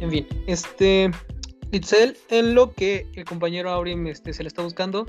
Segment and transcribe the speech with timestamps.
[0.00, 1.10] En fin, este.
[1.70, 5.06] Itzel, en lo que el compañero Aurim este, se le está buscando,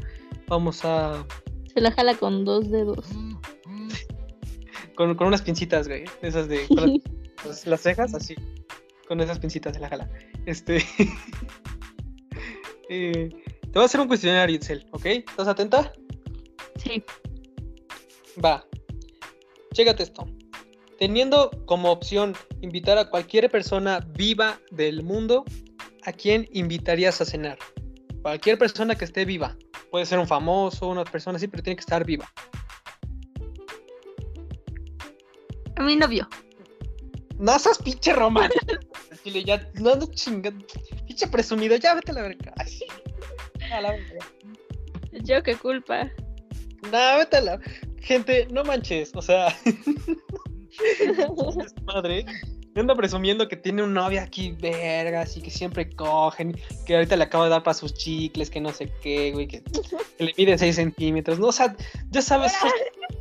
[0.47, 1.25] vamos a.
[1.73, 3.07] Se la jala con dos dedos.
[4.95, 6.03] Con, con unas pincitas, güey.
[6.21, 6.67] Esas de.
[6.67, 7.01] con
[7.45, 8.35] las, las cejas, así.
[9.07, 10.09] Con esas pincitas se la jala.
[10.45, 10.83] Este.
[12.89, 13.29] eh,
[13.61, 15.05] te voy a hacer un cuestionario, Itzel, ¿ok?
[15.05, 15.93] ¿Estás atenta?
[16.83, 17.01] Sí.
[18.43, 18.65] Va.
[19.71, 20.27] Chécate esto.
[20.99, 25.45] Teniendo como opción invitar a cualquier persona viva del mundo,
[26.03, 27.57] ¿a quién invitarías a cenar?
[28.21, 29.55] Cualquier persona que esté viva.
[29.91, 32.29] Puede ser un famoso, una persona así, pero tiene que estar viva.
[35.77, 36.27] A mi novio.
[37.37, 38.65] No seas pinche romántico.
[39.23, 40.65] Chile, ya, no, no chingando.
[41.07, 42.53] Pinche presumido, ya vete a la verga.
[42.57, 42.85] Ay, sí.
[43.71, 44.25] A la verga.
[45.23, 46.11] Yo qué culpa.
[46.91, 47.59] No, vete a la.
[48.01, 49.55] Gente, no manches, o sea.
[51.85, 52.25] madre.
[52.75, 57.15] me Anda presumiendo que tiene una novia aquí, vergas, y que siempre cogen, que ahorita
[57.15, 59.61] le acaba de dar para sus chicles, que no sé qué, güey, que,
[60.17, 61.47] que le mide 6 centímetros, ¿no?
[61.47, 61.75] O sea,
[62.11, 62.53] ya sabes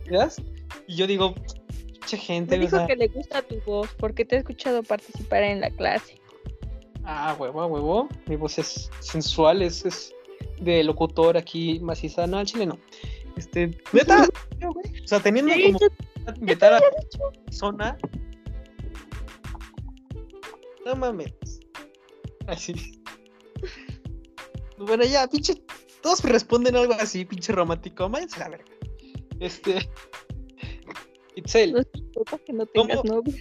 [0.07, 0.37] esas
[0.87, 1.35] Y yo digo,
[1.93, 4.83] pinche gente, Me o dijo sea, que le gusta tu voz porque te he escuchado
[4.83, 6.21] participar en la clase.
[7.05, 10.15] ah, huevo, huevo, mi voz es sensual, es, es
[10.61, 12.79] de locutor aquí maciza, no, al chile no.
[13.37, 14.27] Este, neta,
[15.05, 15.89] o sea, teniendo Sí, como yo-
[16.41, 16.81] invitar a
[17.45, 17.97] persona.
[20.85, 21.33] No mames.
[22.47, 22.75] Así.
[24.79, 25.55] Bueno, ya, pinche.
[26.03, 28.09] Todos responden algo así, pinche romántico.
[28.09, 28.73] Váyanse la verga.
[29.41, 29.89] Este.
[31.37, 31.73] Itzel.
[31.73, 33.15] No importa que no tengas ¿Cómo?
[33.15, 33.35] novio.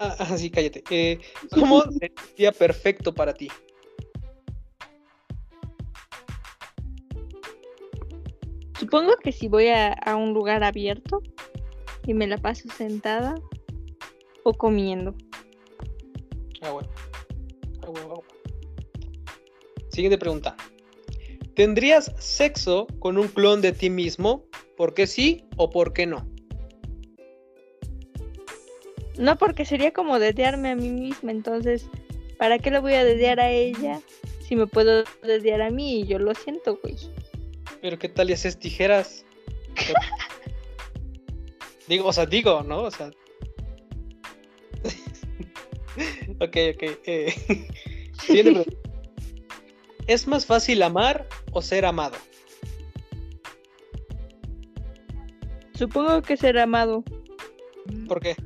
[0.00, 0.82] Ah, ah, sí, cállate.
[0.90, 1.18] Eh,
[1.50, 1.82] ¿Cómo
[2.28, 3.48] sería perfecto para ti?
[8.78, 11.22] Supongo que si voy a, a un lugar abierto
[12.06, 13.34] y me la paso sentada
[14.42, 15.14] o comiendo.
[16.62, 16.88] Ah, bueno.
[17.82, 18.22] Ah, bueno, ah, bueno.
[19.90, 20.56] Siguiente pregunta.
[21.54, 24.44] ¿Tendrías sexo con un clon de ti mismo?
[24.76, 26.28] ¿Por qué sí o por qué no?
[29.16, 31.86] No, porque sería como desearme a mí misma, entonces,
[32.36, 34.00] ¿para qué le voy a desear a ella
[34.40, 36.96] si me puedo desear a mí y yo lo siento, güey?
[37.80, 39.24] Pero qué tal y haces tijeras.
[41.88, 42.82] Digo, o sea, digo, ¿no?
[42.82, 43.10] O sea.
[46.40, 46.82] ok, ok.
[47.06, 47.34] eh.
[50.06, 52.16] ¿Es más fácil amar o ser amado?
[55.74, 57.02] Supongo que ser amado.
[58.06, 58.36] ¿Por qué?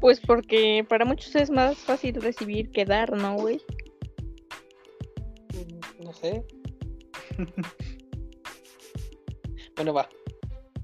[0.00, 3.60] Pues porque para muchos es más fácil recibir que dar, ¿no, güey?
[5.54, 6.44] Mm, No sé.
[9.76, 10.08] bueno, va.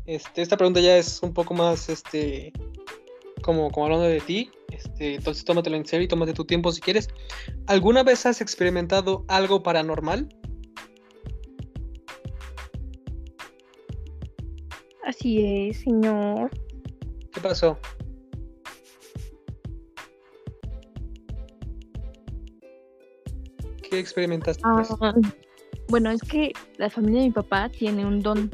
[0.06, 2.52] Este, esta pregunta ya es un poco más, este,
[3.42, 4.50] como, como hablando de ti.
[4.70, 7.08] Este, entonces tómatelo en serio y tómate tu tiempo si quieres.
[7.66, 10.28] ¿Alguna vez has experimentado algo paranormal?
[15.04, 16.50] Así es, señor.
[17.32, 17.78] ¿Qué pasó?
[23.88, 24.62] ¿Qué experimentaste?
[24.66, 25.14] Ah,
[25.88, 28.50] bueno, es que la familia de mi papá tiene un don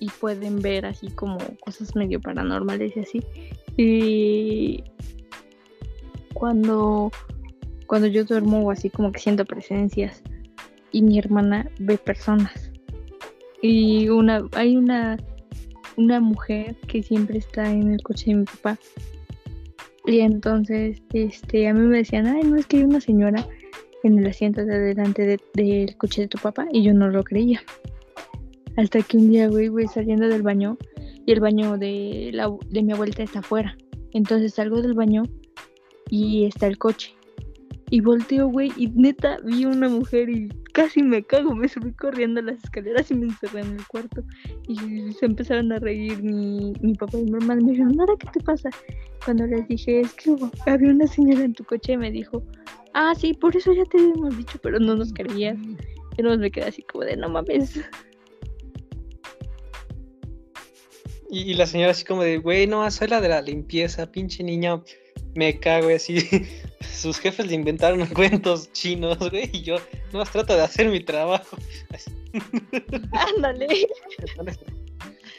[0.00, 3.22] y pueden ver así como cosas medio paranormales y así.
[3.76, 4.84] Y
[6.34, 7.10] cuando,
[7.86, 10.22] cuando yo duermo así como que siento presencias
[10.92, 12.70] y mi hermana ve personas.
[13.60, 15.16] Y una, hay una,
[15.96, 18.78] una mujer que siempre está en el coche de mi papá.
[20.06, 23.44] Y entonces, este, a mí me decían, ay, no es que hay una señora
[24.04, 27.24] en el asiento de adelante de- del coche de tu papá y yo no lo
[27.24, 27.60] creía.
[28.76, 30.76] Hasta que un día, güey, voy saliendo del baño
[31.26, 33.76] y el baño de, la, de mi abuelita está afuera.
[34.12, 35.24] Entonces salgo del baño
[36.10, 37.14] y está el coche.
[37.90, 41.54] Y volteo, güey, y neta vi una mujer y casi me cago.
[41.54, 44.22] Me subí corriendo las escaleras y me encerré en el cuarto.
[44.68, 47.62] Y se empezaron a reír mi, mi papá y mi hermana.
[47.62, 48.68] Me dijeron, Nada, ¿qué te pasa?
[49.24, 50.36] Cuando les dije, es que
[50.66, 52.42] había una señora en tu coche, me dijo,
[52.98, 55.56] ah, sí, por eso ya te habíamos dicho, pero no nos creías.
[56.16, 57.76] Y nomás me quedé así como de, no mames.
[61.30, 64.42] Y, y la señora así como de, güey, no, soy la de la limpieza, pinche
[64.42, 64.82] niño,
[65.34, 66.18] me cago y así.
[66.80, 69.76] Sus jefes le inventaron cuentos chinos, güey, y yo
[70.12, 71.56] no más trato de hacer mi trabajo.
[71.90, 72.10] Así.
[73.36, 73.86] Ándale.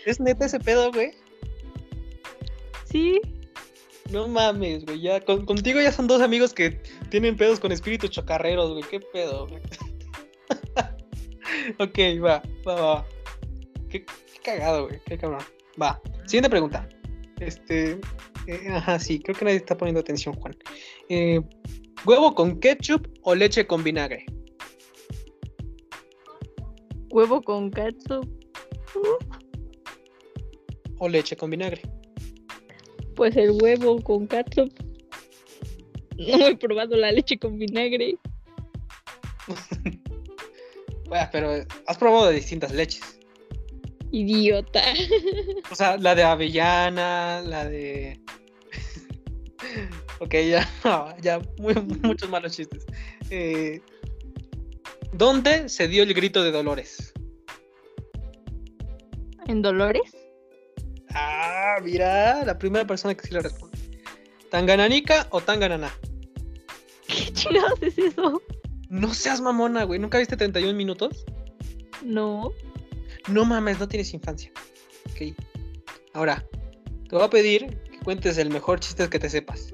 [0.06, 1.12] ¿Es neta ese pedo, güey?
[2.86, 3.20] Sí,
[4.12, 6.72] No mames, güey, ya con- contigo ya son dos amigos que
[7.10, 9.62] tienen pedos con espíritus chocarreros, güey, qué pedo, güey.
[11.80, 13.08] ok, va, va, va.
[13.90, 14.04] qué
[14.44, 15.42] cagado, güey, qué cabrón.
[15.82, 16.88] Va, siguiente pregunta.
[17.40, 18.00] Este,
[18.48, 20.56] eh, ajá, sí, creo que nadie está poniendo atención, Juan.
[21.10, 21.40] Eh,
[22.06, 24.26] ¿Huevo con ketchup o leche con vinagre?
[27.12, 28.28] Huevo con ketchup.
[30.98, 31.82] ¿O leche con vinagre?
[33.20, 34.72] Pues el huevo con ketchup.
[36.18, 38.18] No he probado la leche con vinagre.
[41.10, 41.50] Bueno, pero
[41.88, 43.20] has probado de distintas leches.
[44.12, 44.82] Idiota.
[45.72, 48.20] O sea, la de avellana, la de.
[50.20, 51.74] ok, ya, no, ya, muy-
[52.04, 52.86] muchos malos chistes.
[53.32, 53.82] Eh,
[55.12, 57.12] ¿Dónde se dio el grito de Dolores?
[59.48, 60.16] ¿En Dolores?
[61.14, 63.78] Ah, mira, la primera persona que sí le responde.
[64.52, 65.92] ¿Tangananica o Tanganana?
[67.08, 68.42] ¿Qué chingados es eso?
[68.90, 70.00] No seas mamona, güey.
[70.00, 71.26] ¿Nunca viste 31 minutos?
[72.04, 72.52] No.
[73.28, 74.52] No mames, no tienes infancia.
[75.12, 75.36] Ok.
[76.14, 76.44] Ahora,
[77.08, 79.74] te voy a pedir que cuentes el mejor chiste que te sepas.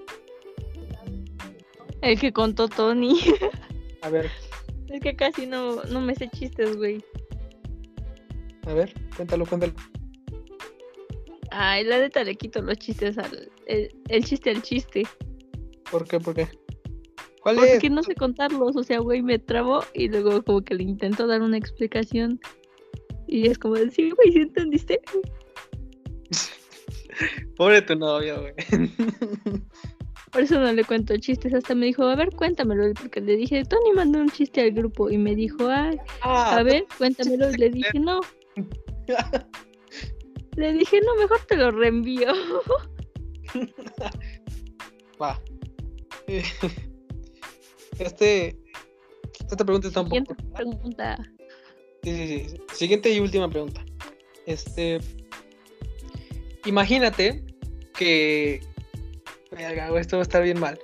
[2.02, 3.20] El que contó Tony.
[4.02, 4.30] A ver,
[4.90, 7.04] Es que casi no, no me sé chistes, güey.
[8.68, 9.74] a ver, cuéntalo, cuéntalo.
[11.52, 13.52] Ay, la neta le quito los chistes al.
[13.68, 15.04] El, el chiste al chiste.
[15.90, 16.20] ¿Por qué?
[16.20, 16.48] ¿Por qué?
[17.42, 17.74] ¿Cuál es?
[17.74, 18.76] Porque no sé contarlos.
[18.76, 22.40] O sea, güey, me trabo y luego como que le intento dar una explicación.
[23.28, 25.00] Y es como decir, güey, ¿sí entendiste?
[27.56, 28.54] Pobre tu novio, güey.
[30.32, 31.54] Por eso no le cuento chistes.
[31.54, 32.94] Hasta me dijo, a ver, cuéntamelo.
[32.94, 35.10] Porque le dije, Tony mandó un chiste al grupo.
[35.10, 37.52] Y me dijo, ay, Ah, a ver, cuéntamelo.
[37.52, 38.20] Y le dije, no.
[40.56, 42.34] Le dije, no, mejor te lo reenvío.
[45.22, 45.40] Va.
[48.00, 48.58] Este.
[49.40, 50.16] Esta pregunta está un poco.
[50.18, 51.18] Siguiente pregunta.
[52.04, 52.58] Sí, sí, sí.
[52.74, 53.84] Siguiente y última pregunta.
[54.46, 55.00] Este.
[56.66, 57.44] Imagínate
[57.94, 58.62] que.
[59.98, 60.80] Esto va a estar bien mal.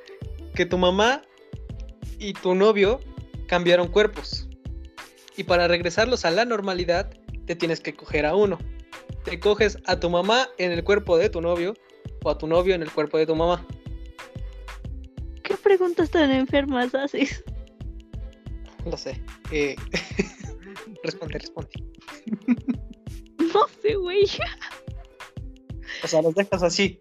[0.56, 1.24] Que tu mamá
[2.20, 3.00] y tu novio
[3.48, 4.48] cambiaron cuerpos.
[5.36, 7.10] Y para regresarlos a la normalidad,
[7.46, 8.58] te tienes que coger a uno.
[9.24, 11.74] Te coges a tu mamá en el cuerpo de tu novio
[12.24, 13.66] o a tu novio en el cuerpo de tu mamá.
[15.44, 17.44] ¿Qué preguntas tan enfermas haces?
[18.86, 19.22] Lo sé.
[19.52, 19.76] Eh,
[21.04, 21.72] responde, responde.
[23.54, 24.26] No sé, güey.
[26.04, 26.98] O sea, los dejas así.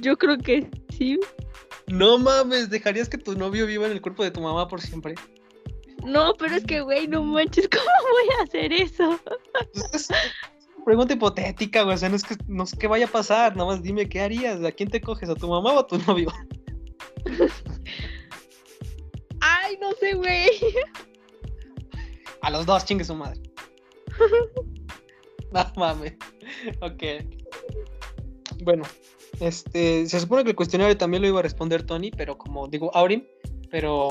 [0.00, 1.18] Yo creo que sí.
[1.86, 5.14] No mames, ¿dejarías que tu novio viva en el cuerpo de tu mamá por siempre?
[6.06, 9.20] No, pero es que, güey, no manches, ¿cómo voy a hacer eso?
[9.92, 10.08] Es
[10.76, 11.96] una pregunta hipotética, güey.
[11.96, 13.56] O sea, no es que no sé qué vaya a pasar.
[13.56, 14.62] Nada más dime qué harías.
[14.64, 15.28] ¿A quién te coges?
[15.28, 16.32] ¿A tu mamá o a tu novio?
[19.40, 20.48] Ay, no sé, güey.
[22.42, 23.40] A los dos, chingue su madre.
[25.52, 26.12] No mames.
[26.82, 27.02] Ok.
[28.64, 28.82] Bueno,
[29.38, 30.06] este.
[30.06, 33.24] Se supone que el cuestionario también lo iba a responder Tony, pero como digo, Aurim,
[33.70, 34.08] pero.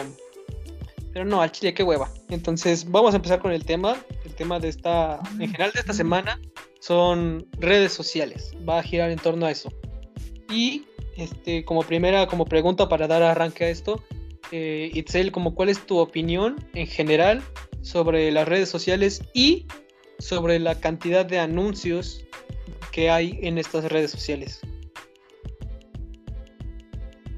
[1.16, 2.10] Pero no, al chile, qué hueva.
[2.28, 3.96] Entonces, vamos a empezar con el tema.
[4.26, 5.22] El tema de esta.
[5.40, 6.42] En general, de esta semana
[6.82, 8.52] son redes sociales.
[8.68, 9.72] Va a girar en torno a eso.
[10.52, 10.84] Y,
[11.16, 14.04] este, como primera, como pregunta para dar arranque a esto,
[14.52, 17.42] eh, Itzel, como cuál es tu opinión en general
[17.82, 19.68] sobre las redes sociales y
[20.20, 22.26] sobre la cantidad de anuncios
[22.92, 24.60] que hay en estas redes sociales.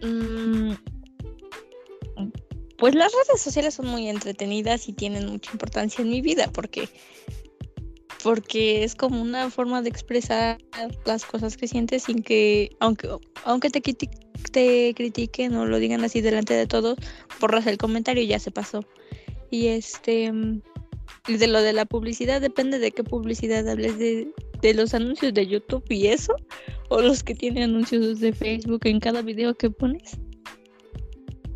[0.01, 0.73] Mm,
[2.77, 6.89] Pues las redes sociales son muy entretenidas y tienen mucha importancia en mi vida porque
[8.23, 10.57] porque es como una forma de expresar
[11.05, 13.09] las cosas que sientes sin que aunque
[13.45, 14.09] aunque te, criti-
[14.51, 16.97] te critiquen o lo digan así delante de todos,
[17.39, 18.83] borras el comentario y ya se pasó.
[19.49, 20.31] Y este
[21.27, 24.27] de lo de la publicidad depende de qué publicidad hables de
[24.61, 26.33] de los anuncios de YouTube y eso
[26.89, 30.17] o los que tienen anuncios de Facebook en cada video que pones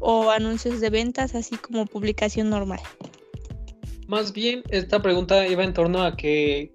[0.02, 2.82] o anuncios de ventas así como publicación normal.
[4.08, 6.74] Más bien, esta pregunta iba en torno a que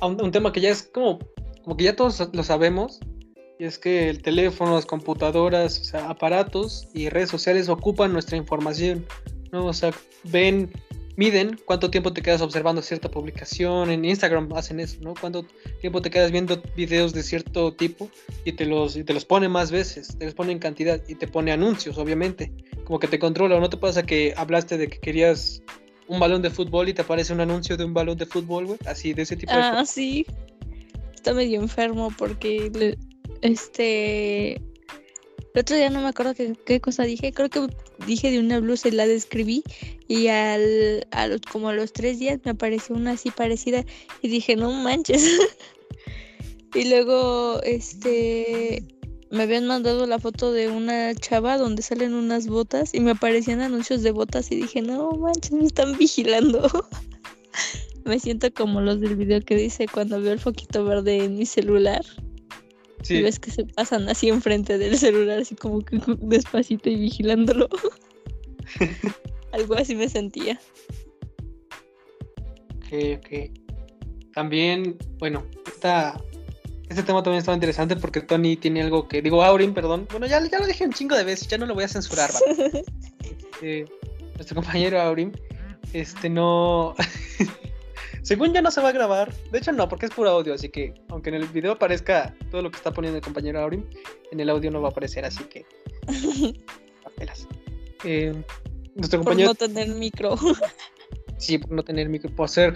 [0.00, 1.18] a un, tema que ya es como,
[1.62, 3.00] como que ya todos lo sabemos,
[3.58, 8.36] y es que el teléfono, las computadoras, o sea, aparatos y redes sociales ocupan nuestra
[8.36, 9.06] información,
[9.52, 9.66] ¿no?
[9.66, 9.92] O sea,
[10.24, 10.72] ven,
[11.16, 15.14] miden cuánto tiempo te quedas observando cierta publicación, en Instagram hacen eso, ¿no?
[15.20, 15.44] Cuánto
[15.80, 18.08] tiempo te quedas viendo videos de cierto tipo
[18.44, 21.14] y te los, y te los pone más veces, te los pone en cantidad y
[21.14, 22.52] te pone anuncios, obviamente,
[22.84, 25.62] como que te controla, ¿o no te pasa que hablaste de que querías
[26.08, 28.78] un balón de fútbol y te aparece un anuncio de un balón de fútbol, güey?
[28.86, 30.26] Así, de ese tipo de Ah, sí.
[31.14, 32.98] Está medio enfermo porque le-
[33.42, 34.54] este
[35.54, 37.60] el otro día no me acuerdo qué, qué cosa dije, creo que
[38.06, 39.62] dije de una blusa y la describí
[40.08, 43.84] y al, a los, como a los tres días me apareció una así parecida
[44.20, 45.24] y dije, no manches.
[46.74, 48.82] Y luego, este,
[49.30, 53.60] me habían mandado la foto de una chava donde salen unas botas y me aparecían
[53.60, 56.70] anuncios de botas y dije, no manches, me están vigilando.
[58.04, 61.44] me siento como los del video que dice cuando veo el foquito verde en mi
[61.44, 62.02] celular.
[63.02, 63.16] Sí.
[63.16, 67.68] Y ves que se pasan así enfrente del celular, así como que despacito y vigilándolo.
[69.52, 70.60] Algo así me sentía.
[72.76, 73.50] Ok, ok.
[74.34, 76.18] También, bueno, esta,
[76.88, 79.20] este tema también estaba interesante porque Tony tiene algo que.
[79.20, 80.06] Digo, Aurin, perdón.
[80.10, 82.30] Bueno, ya, ya lo dije un chingo de veces, ya no lo voy a censurar,
[82.32, 82.84] ¿vale?
[83.62, 83.84] Este,
[84.34, 85.32] nuestro compañero Aurin,
[85.92, 86.94] este no.
[88.22, 89.32] Según ya no se va a grabar.
[89.50, 90.54] De hecho, no, porque es puro audio.
[90.54, 93.84] Así que, aunque en el video aparezca todo lo que está poniendo el compañero Aurin,
[94.30, 95.24] en el audio no va a aparecer.
[95.24, 95.66] Así que.
[97.04, 97.48] papelas.
[98.04, 98.32] Eh,
[98.94, 99.48] nuestro Por compañero.
[99.50, 100.36] no tener micro.
[101.38, 102.30] Sí, por no tener micro.
[102.36, 102.74] Por ser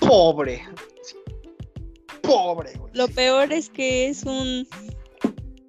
[0.00, 0.64] pobre.
[1.04, 1.14] Sí.
[2.20, 2.90] Pobre, güey.
[2.92, 4.66] Lo peor es que es un,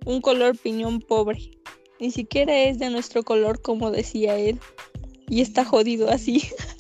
[0.03, 1.51] un color piñón pobre.
[2.00, 4.60] Ni siquiera es de nuestro color, como decía él.
[5.30, 6.50] Y está jodido así.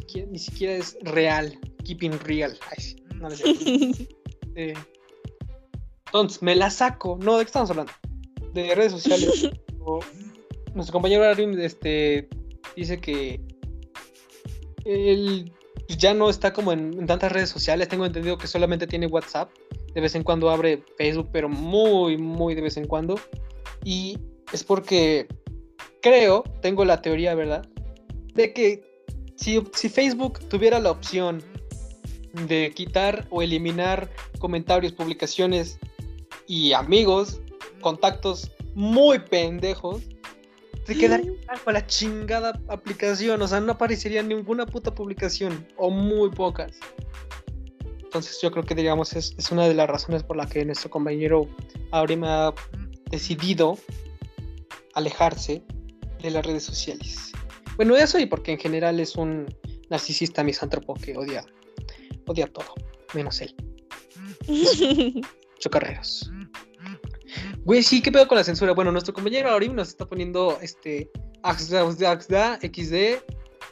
[0.00, 1.58] Ni siquiera, ni siquiera es real.
[1.84, 2.58] Keeping real.
[2.70, 3.28] Ay, no.
[4.54, 4.74] Eh,
[6.06, 7.18] entonces, me la saco.
[7.20, 7.92] No, ¿de qué estamos hablando?
[8.52, 9.50] De redes sociales.
[9.82, 10.00] O-
[10.74, 12.28] nuestro compañero Arim este,
[12.76, 13.40] dice que
[14.84, 15.50] él
[15.96, 17.88] ya no está como en, en tantas redes sociales.
[17.88, 19.50] Tengo entendido que solamente tiene WhatsApp.
[19.94, 23.18] De vez en cuando abre Facebook, pero muy, muy de vez en cuando.
[23.84, 24.18] Y
[24.52, 25.26] es porque
[26.02, 27.66] creo, tengo la teoría, ¿verdad?
[28.34, 28.82] De que
[29.40, 31.42] si, si Facebook tuviera la opción
[32.46, 35.78] de quitar o eliminar comentarios, publicaciones
[36.46, 37.40] y amigos,
[37.80, 40.02] contactos muy pendejos,
[40.86, 41.32] se quedaría
[41.64, 43.40] con la chingada aplicación.
[43.42, 46.78] O sea, no aparecería ninguna puta publicación o muy pocas.
[48.02, 50.90] Entonces yo creo que digamos es, es una de las razones por la que nuestro
[50.90, 51.48] compañero
[51.92, 52.52] Aurim ha
[53.10, 53.78] decidido
[54.94, 55.62] alejarse
[56.20, 57.29] de las redes sociales.
[57.80, 59.46] Bueno, eso y porque en general es un
[59.88, 61.46] narcisista misántropo que odia,
[62.26, 62.74] odia todo,
[63.14, 63.54] menos él.
[65.60, 66.30] Chocarreros.
[67.64, 68.74] Güey, sí, ¿qué pedo con la censura?
[68.74, 71.10] Bueno, nuestro compañero Aurim nos está poniendo este
[71.42, 72.94] Axda, Axda, XD,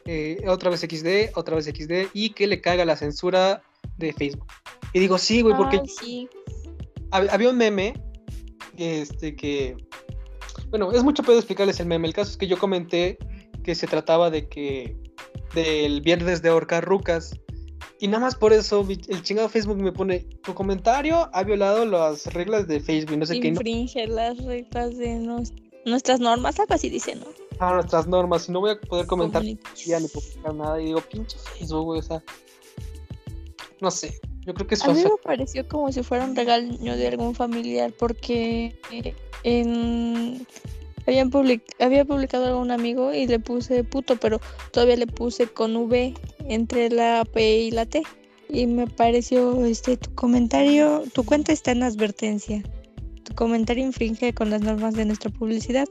[0.06, 3.62] eh, otra vez XD, otra vez XD, y que le caga la censura
[3.98, 4.46] de Facebook.
[4.94, 6.28] Y digo, sí, güey, porque Ay, sí.
[7.10, 7.92] hab- había un meme
[8.78, 9.76] este que
[10.70, 13.18] bueno es mucho pedo explicarles el meme el caso es que yo comenté
[13.68, 14.96] que se trataba de que
[15.54, 17.38] del viernes de ahorcar rucas.
[18.00, 22.32] Y nada más por eso el chingado Facebook me pone tu comentario ha violado las
[22.32, 25.52] reglas de Facebook no sé qué y no Infringe las reglas de nos-
[25.84, 27.26] nuestras normas, algo así dice, ¿no?
[27.58, 31.02] a nuestras normas y no voy a poder comentar ya ni publicar nada y digo
[31.02, 32.22] pinche Facebook güey, o sea
[33.82, 36.96] no sé yo creo que es A mí me pareció como si fuera un regaño
[36.96, 40.46] de algún familiar porque eh, en...
[41.08, 41.62] Habían public...
[41.80, 46.12] había publicado algún amigo y le puse puto, pero todavía le puse con V
[46.50, 48.02] entre la P y la T.
[48.50, 52.62] Y me pareció, este, tu comentario, tu cuenta está en advertencia.
[53.24, 55.88] Tu comentario infringe con las normas de nuestra publicidad.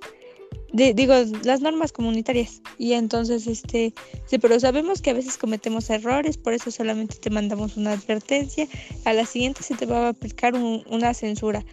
[0.71, 2.61] Digo, las normas comunitarias.
[2.77, 3.95] Y entonces, este,
[4.27, 8.67] sí, pero sabemos que a veces cometemos errores, por eso solamente te mandamos una advertencia.
[9.03, 11.65] A la siguiente se te va a aplicar un- una censura.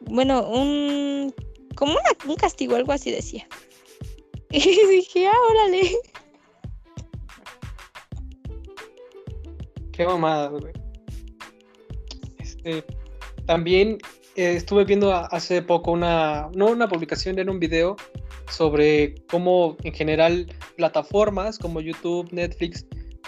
[0.00, 1.34] Bueno, un
[1.78, 3.46] como un castigo, algo así decía.
[4.50, 5.90] Y dije, ah, órale.
[9.92, 10.72] Qué mamada, güey.
[12.38, 12.82] Este,
[13.46, 13.98] también
[14.36, 17.96] eh, estuve viendo hace poco una, no una publicación, era un video
[18.50, 22.86] sobre cómo en general plataformas como YouTube, Netflix,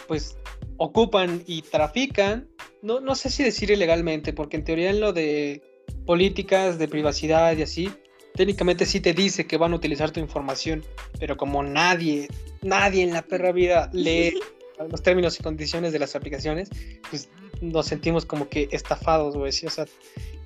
[0.08, 0.38] pues
[0.78, 2.48] ocupan y trafican,
[2.80, 5.62] no, no sé si decir ilegalmente, porque en teoría en lo de
[6.06, 7.90] políticas de privacidad y así,
[8.40, 10.82] técnicamente sí te dice que van a utilizar tu información,
[11.18, 12.26] pero como nadie,
[12.62, 14.32] nadie en la perra vida lee
[14.90, 16.70] los términos y condiciones de las aplicaciones,
[17.10, 17.28] pues
[17.60, 19.52] nos sentimos como que estafados, güey.
[19.52, 19.66] ¿sí?
[19.66, 19.84] O sea,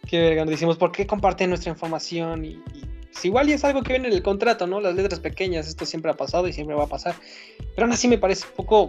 [0.09, 2.45] que verga, nos decimos, ¿por qué comparten nuestra información?
[2.45, 4.81] Y, y pues, igual y es algo que viene en el contrato, ¿no?
[4.81, 7.15] Las letras pequeñas, esto siempre ha pasado y siempre va a pasar.
[7.77, 8.89] Pero aún así me parece un poco,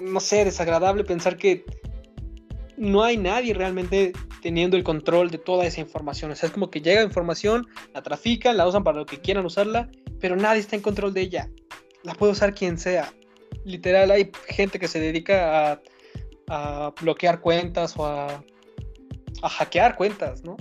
[0.00, 1.66] no sé, desagradable pensar que
[2.78, 6.30] no hay nadie realmente teniendo el control de toda esa información.
[6.30, 9.44] O sea, es como que llega información, la trafican, la usan para lo que quieran
[9.44, 11.50] usarla, pero nadie está en control de ella.
[12.02, 13.12] La puede usar quien sea.
[13.64, 15.80] Literal, hay gente que se dedica
[16.48, 18.42] a, bloquear cuentas o a,
[19.42, 20.56] hackear cuentas, ¿no?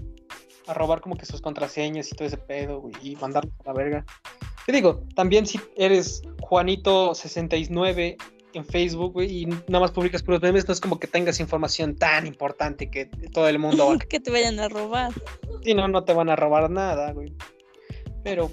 [0.68, 4.06] A robar como que sus contraseñas y todo ese pedo, y mandarlos a la verga.
[4.66, 8.18] Te digo, también si eres Juanito69
[8.58, 11.96] en Facebook, güey, y nada más publicas puros memes, no es como que tengas información
[11.96, 15.12] tan importante que todo el mundo va que te vayan a robar.
[15.64, 17.34] Sí, no, no te van a robar nada, güey.
[18.24, 18.52] Pero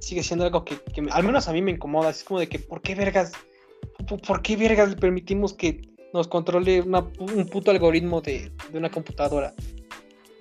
[0.00, 2.10] sigue siendo algo que, que me- al menos a mí me incomoda.
[2.10, 3.32] Es como de que, ¿por qué vergas?
[4.08, 5.80] ¿Por, por qué vergas le permitimos que
[6.12, 9.54] nos controle una un puto algoritmo de, de una computadora?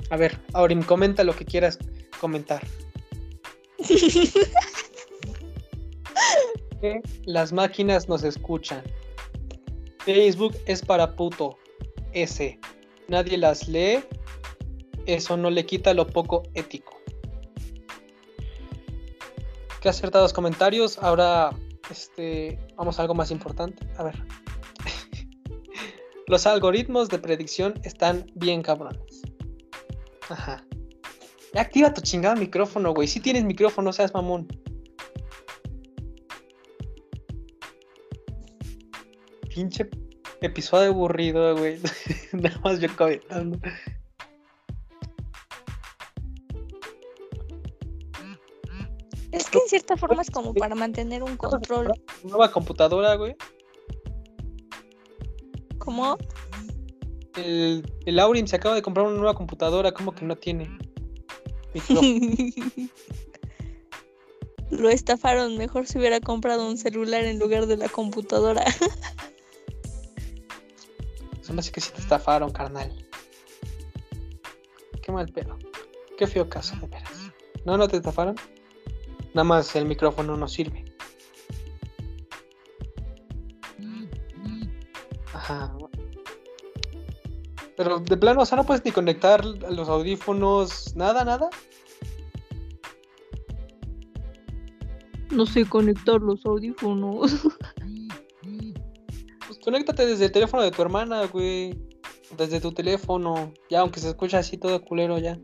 [0.10, 1.80] A ver, Aurim, comenta lo que quieras
[2.20, 2.62] comentar.
[7.26, 8.84] Las máquinas nos escuchan.
[10.00, 11.58] Facebook es para puto.
[12.12, 12.60] S.
[13.08, 14.04] Nadie las lee.
[15.06, 16.98] Eso no le quita lo poco ético.
[19.82, 20.98] Qué acertados comentarios.
[20.98, 21.52] Ahora,
[21.90, 23.88] este, vamos a algo más importante.
[23.98, 24.16] A ver.
[26.28, 29.22] Los algoritmos de predicción están bien cabrones.
[30.30, 30.64] Ajá.
[31.56, 33.08] Activa tu chingado micrófono, güey.
[33.08, 34.48] Si tienes micrófono, seas mamón.
[39.54, 39.88] Pinche
[40.42, 41.80] episodio aburrido, güey.
[42.34, 43.60] Nada más yo comentando.
[49.32, 51.92] Es que en cierta forma es como para mantener un control.
[52.24, 53.36] Nueva computadora, güey.
[55.78, 56.18] Como
[57.36, 59.92] El, el Aurim se acaba de comprar una nueva computadora.
[59.92, 60.68] ¿Cómo que no tiene?
[64.72, 65.58] lo estafaron.
[65.58, 68.66] Mejor si hubiera comprado un celular en lugar de la computadora.
[71.54, 72.92] Se me hace que te estafaron, carnal.
[75.04, 75.60] Qué mal pedo.
[76.18, 77.32] Qué feo caso, de veras.
[77.64, 78.36] No, no te estafaron.
[79.36, 80.84] Nada más el micrófono no sirve.
[85.32, 85.72] Ajá.
[87.78, 91.52] Pero de plano, o sea, no puedes ni conectar los audífonos, nada, nada.
[95.30, 97.48] No sé conectar los audífonos.
[99.64, 101.78] Conéctate desde el teléfono de tu hermana, güey.
[102.38, 103.54] Desde tu teléfono.
[103.70, 105.38] Ya, aunque se escucha así todo culero ya.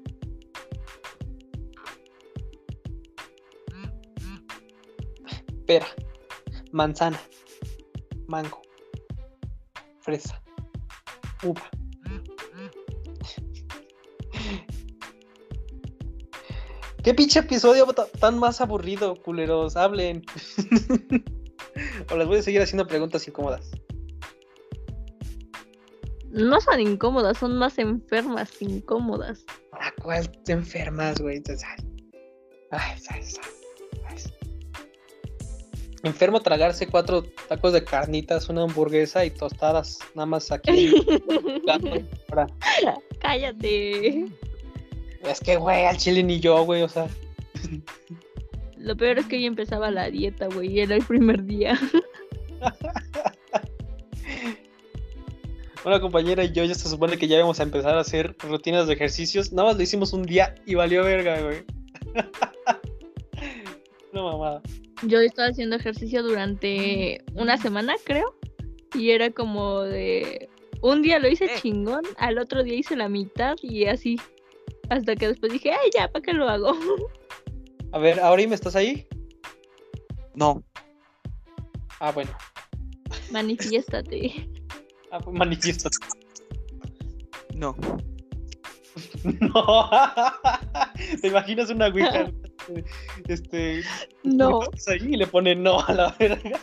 [5.65, 5.87] Pera.
[6.71, 7.19] Manzana.
[8.27, 8.61] Mango.
[10.01, 10.41] Fresa.
[11.43, 11.69] Uva.
[17.03, 19.77] ¿Qué pinche episodio ta- tan más aburrido, culeros?
[19.77, 20.23] Hablen.
[22.11, 23.71] o les voy a seguir haciendo preguntas incómodas.
[26.31, 29.45] No son incómodas, son más enfermas que incómodas.
[29.73, 31.41] ¿A cuál te enfermas, güey?
[32.71, 33.23] Ay, ay,
[34.07, 34.23] ay.
[36.03, 39.99] Enfermo tragarse cuatro tacos de carnitas, una hamburguesa y tostadas.
[40.15, 40.93] Nada más aquí.
[43.19, 44.25] Cállate.
[45.23, 47.07] es que, güey, al chile ni yo, güey, o sea.
[48.77, 51.77] Lo peor es que yo empezaba la dieta, güey, y era el primer día.
[55.89, 58.85] Una compañera y yo ya se supone que ya íbamos a empezar a hacer rutinas
[58.85, 59.51] de ejercicios.
[59.51, 61.63] Nada más lo hicimos un día y valió verga, güey.
[64.13, 64.61] No mamada.
[65.03, 68.35] Yo estaba haciendo ejercicio durante una semana, creo.
[68.93, 70.47] Y era como de.
[70.81, 71.51] Un día lo hice Eh.
[71.61, 74.17] chingón, al otro día hice la mitad y así.
[74.89, 76.71] Hasta que después dije, ay, ya, ¿para qué lo hago?
[77.93, 79.07] A ver, Aurim, ¿estás ahí?
[80.35, 80.63] No,
[81.99, 82.29] Ah, bueno.
[83.31, 84.47] Manifiéstate.
[85.11, 85.93] Ah, manifiestas.
[87.55, 87.75] no.
[89.23, 89.89] No.
[91.21, 92.31] ¿Te imaginas una ouija?
[93.27, 93.83] Este.
[94.23, 94.61] No.
[94.87, 96.59] ahí y le pone no a la verga.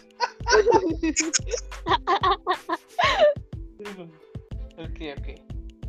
[4.79, 5.29] ok, ok.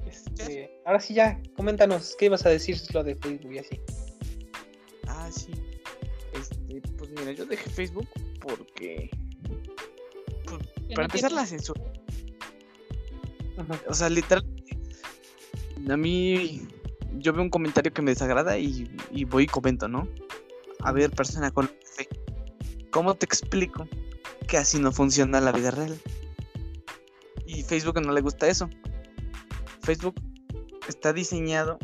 [0.08, 3.80] Este, ahora sí ya, coméntanos, ¿qué ibas a decir lo de Facebook y así?
[5.08, 5.52] Ah, sí.
[6.34, 8.08] Este, pues mira, yo dejé Facebook
[8.39, 9.10] porque.
[10.46, 11.82] pues, para empezar, la censura.
[13.88, 14.46] O sea, literal.
[15.89, 16.67] A mí.
[17.20, 20.08] Yo veo un comentario que me desagrada y, y voy y comento, ¿no?
[20.82, 22.08] A ver, persona con fe.
[22.91, 23.88] ¿Cómo te explico
[24.48, 26.00] que así no funciona la vida real?
[27.48, 28.70] Y Facebook no le gusta eso.
[29.82, 30.15] Facebook
[30.88, 31.80] está diseñado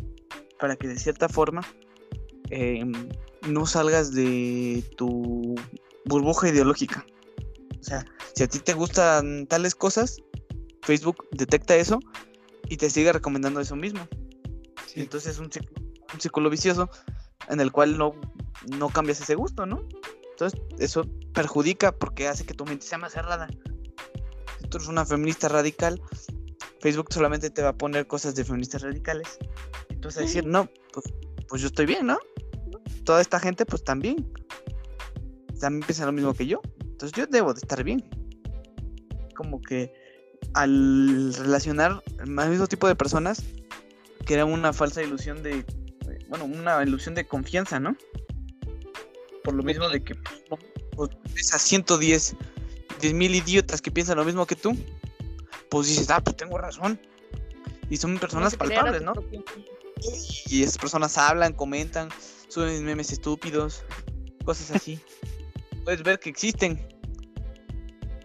[0.60, 1.62] para que de cierta forma
[2.50, 2.92] em,
[3.48, 5.54] no salgas de tu
[6.04, 7.04] burbuja ideológica.
[7.80, 10.18] O sea, si a ti te gustan tales cosas,
[10.84, 11.98] Facebook detecta eso
[12.68, 14.06] y te sigue recomendando eso mismo.
[14.86, 15.00] Sí.
[15.00, 16.88] Entonces es un círculo, un círculo vicioso
[17.48, 18.14] en el cual no,
[18.78, 19.86] no cambias ese gusto, ¿no?
[20.30, 23.48] Entonces eso perjudica porque hace que tu mente sea más cerrada.
[24.60, 26.00] Si tú eres una feminista radical,
[26.80, 29.38] Facebook solamente te va a poner cosas de feministas radicales.
[29.90, 31.06] Entonces a decir, no, pues,
[31.48, 32.18] pues yo estoy bien, ¿no?
[33.04, 34.32] Toda esta gente pues también.
[35.60, 36.60] También piensa lo mismo que yo.
[36.80, 38.04] Entonces yo debo de estar bien.
[39.34, 40.03] como que
[40.52, 43.42] al relacionar al mismo tipo de personas,
[44.24, 45.64] crea una falsa ilusión de,
[46.28, 47.96] bueno, una ilusión de confianza, ¿no?
[49.42, 50.14] Por lo mismo de que
[50.96, 52.36] pues, ves a 110,
[53.00, 54.76] 10 mil idiotas que piensan lo mismo que tú,
[55.68, 57.00] pues dices, ah, pues tengo razón.
[57.90, 59.12] Y son personas palpables, ¿no?
[60.46, 62.08] Y esas personas hablan, comentan,
[62.48, 63.84] suben memes estúpidos,
[64.44, 65.00] cosas así.
[65.84, 66.93] Puedes ver que existen.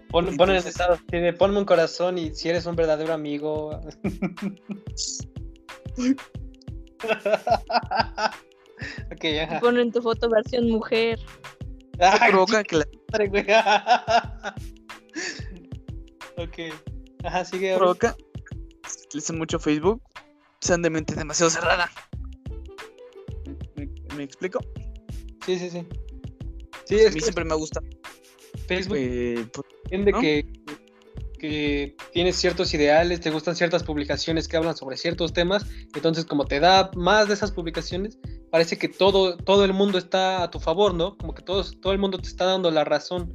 [0.10, 0.98] Pon, pon en el estado,
[1.38, 3.70] ponme un corazón y si eres un verdadero amigo.
[9.12, 9.60] ok, ajá.
[9.60, 11.20] Pon en tu foto versión mujer.
[12.00, 12.86] Ah, provoca que la
[16.38, 16.58] ok.
[17.24, 17.74] Ajá, sigue.
[17.74, 17.80] ahora.
[17.80, 18.16] provoca
[19.06, 20.02] utiliza mucho Facebook,
[20.62, 21.90] sean de mente demasiado cerrada.
[23.76, 24.60] ¿Me, me explico?
[25.46, 25.86] Sí, sí, sí.
[26.86, 27.82] Sí, a es mí que siempre me gusta.
[28.70, 30.22] Facebook eh, pues, entiende ¿no?
[30.22, 30.46] que,
[31.40, 36.46] que tienes ciertos ideales, te gustan ciertas publicaciones que hablan sobre ciertos temas, entonces como
[36.46, 38.20] te da más de esas publicaciones,
[38.52, 41.18] parece que todo, todo el mundo está a tu favor, ¿no?
[41.18, 43.34] Como que todos, todo el mundo te está dando la razón.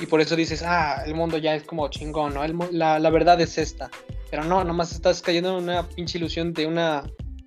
[0.00, 2.44] Y por eso dices, ah, el mundo ya es como chingón, ¿no?
[2.44, 3.90] El la, la verdad es esta.
[4.30, 7.04] Pero no, nomás estás cayendo en una pinche ilusión de una,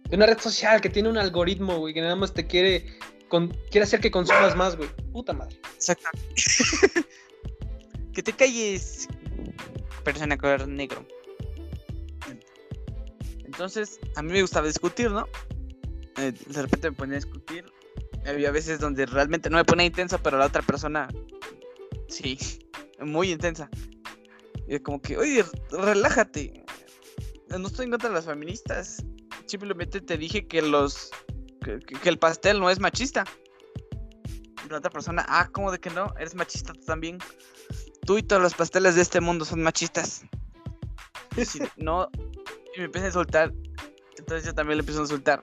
[0.10, 2.86] de una red social que tiene un algoritmo, güey, que nada más te quiere,
[3.28, 4.90] con, quiere hacer que consumas más, güey.
[5.12, 5.60] Puta madre.
[5.76, 6.08] Exacto.
[8.18, 9.08] que te calles,
[10.04, 11.06] persona color negro.
[13.46, 15.28] Entonces, a mí me gustaba discutir, ¿no?
[16.18, 17.72] Eh, de repente me ponía a discutir.
[18.26, 21.08] Había veces donde realmente no me ponía intensa, pero la otra persona,
[22.08, 22.40] sí,
[23.00, 23.70] muy intensa.
[24.68, 26.66] Y es como que, oye, relájate.
[27.50, 29.06] No estoy en contra de las feministas.
[29.46, 31.12] Simplemente te dije que los.
[31.64, 33.26] que, el pastel no es machista.
[34.72, 36.12] La otra persona, ah, ¿cómo de que no?
[36.18, 37.20] Eres machista también.
[38.08, 40.24] Tú y todos los pasteles de este mundo son machistas.
[41.46, 42.10] Si no,
[42.76, 43.54] y me empieza a insultar.
[44.18, 45.42] Entonces yo también le empiezo a insultar.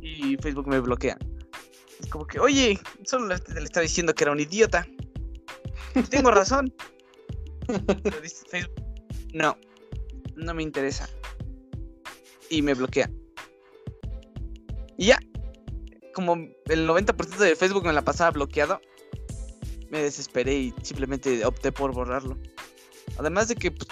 [0.00, 1.18] Y Facebook me bloquea.
[1.98, 4.86] Es como que, oye, solo le, le estaba diciendo que era un idiota.
[6.10, 6.72] Tengo razón.
[7.66, 8.80] Pero dice Facebook,
[9.34, 9.56] no,
[10.36, 11.08] no me interesa.
[12.48, 13.10] Y me bloquea.
[14.96, 15.18] Y ya,
[16.14, 18.80] como el 90% de Facebook me la pasaba bloqueado,
[19.90, 22.38] me desesperé y simplemente opté por borrarlo.
[23.18, 23.88] Además de que pues,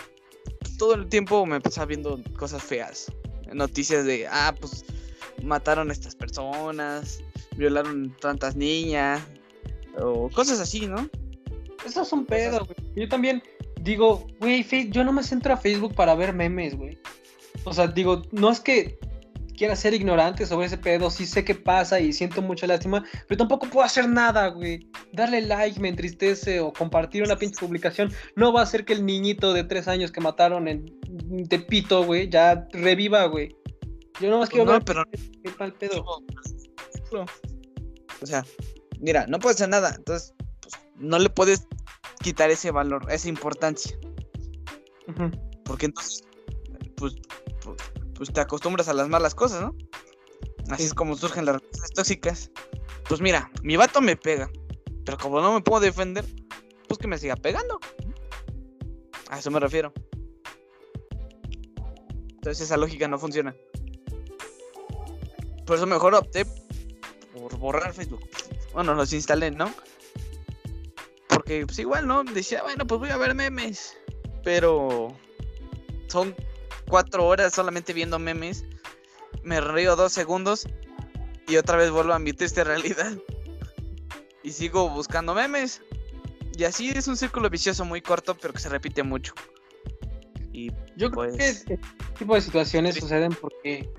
[0.79, 3.11] todo el tiempo me pasaba viendo cosas feas.
[3.53, 4.85] Noticias de, ah, pues
[5.43, 7.21] mataron a estas personas,
[7.57, 9.23] violaron tantas niñas,
[9.99, 11.09] o cosas así, ¿no?
[11.85, 12.77] Eso es un pedo, güey.
[12.97, 13.43] Yo también
[13.81, 16.99] digo, güey, yo no me centro a Facebook para ver memes, güey.
[17.65, 18.99] O sea, digo, no es que
[19.57, 23.39] quiera ser ignorante sobre ese pedo, sí sé qué pasa y siento mucha lástima, pero
[23.39, 24.89] tampoco puedo hacer nada, güey.
[25.13, 29.05] Darle like me entristece o compartir una pinche publicación no va a hacer que el
[29.05, 30.87] niñito de tres años que mataron en
[31.49, 33.57] Tepito, güey, ya reviva, güey.
[34.21, 36.05] Yo nomás quiero no, ver pero qué mal pedo.
[38.23, 38.45] O sea,
[39.01, 39.95] mira, no puede hacer nada.
[39.97, 41.67] Entonces, pues, no le puedes
[42.23, 43.97] quitar ese valor, esa importancia.
[45.65, 46.23] Porque entonces,
[46.97, 47.15] pues,
[47.63, 47.77] pues,
[48.17, 49.75] pues te acostumbras a las malas cosas, ¿no?
[50.71, 50.89] Así Sí.
[50.89, 52.51] es como surgen las relaciones tóxicas.
[53.09, 54.51] Pues mira, mi vato me pega.
[55.05, 56.25] Pero como no me puedo defender,
[56.89, 57.79] pues que me siga pegando.
[59.31, 59.93] A eso me refiero.
[62.35, 63.55] Entonces esa lógica no funciona.
[65.65, 66.45] Por eso mejor opté
[67.35, 68.29] por borrar Facebook.
[68.73, 69.73] Bueno, los instalé, ¿no?
[71.29, 72.25] Porque pues igual, ¿no?
[72.25, 73.97] Decía, bueno, pues voy a ver memes.
[74.45, 75.09] Pero
[76.09, 76.35] son
[76.89, 78.65] cuatro horas solamente viendo memes.
[79.43, 80.67] Me río dos segundos
[81.49, 83.13] y otra vez vuelvo a mi triste realidad.
[84.43, 85.83] Y sigo buscando memes.
[86.57, 89.35] Y así es un círculo vicioso muy corto, pero que se repite mucho.
[90.53, 91.79] Y Yo creo que Pues- este
[92.19, 93.03] tipo de situaciones Sí.
[93.03, 93.91] suceden porque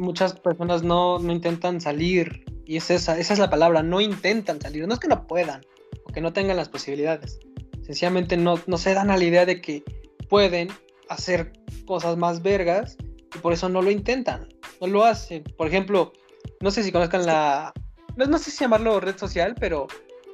[0.00, 2.44] muchas personas no, no intentan salir.
[2.66, 4.86] Y es esa, esa es la palabra, no intentan salir.
[4.88, 5.60] No es que no puedan
[6.04, 7.38] o que no tengan las posibilidades.
[7.84, 9.84] Sencillamente no, no se dan a la idea de que
[10.28, 10.68] pueden
[11.08, 11.52] hacer
[11.90, 12.96] cosas más vergas
[13.34, 14.46] y por eso no lo intentan.
[14.80, 15.42] No lo hacen.
[15.58, 16.12] Por ejemplo,
[16.60, 17.72] no sé si conozcan la...
[18.14, 19.88] No, no sé si llamarlo red social, pero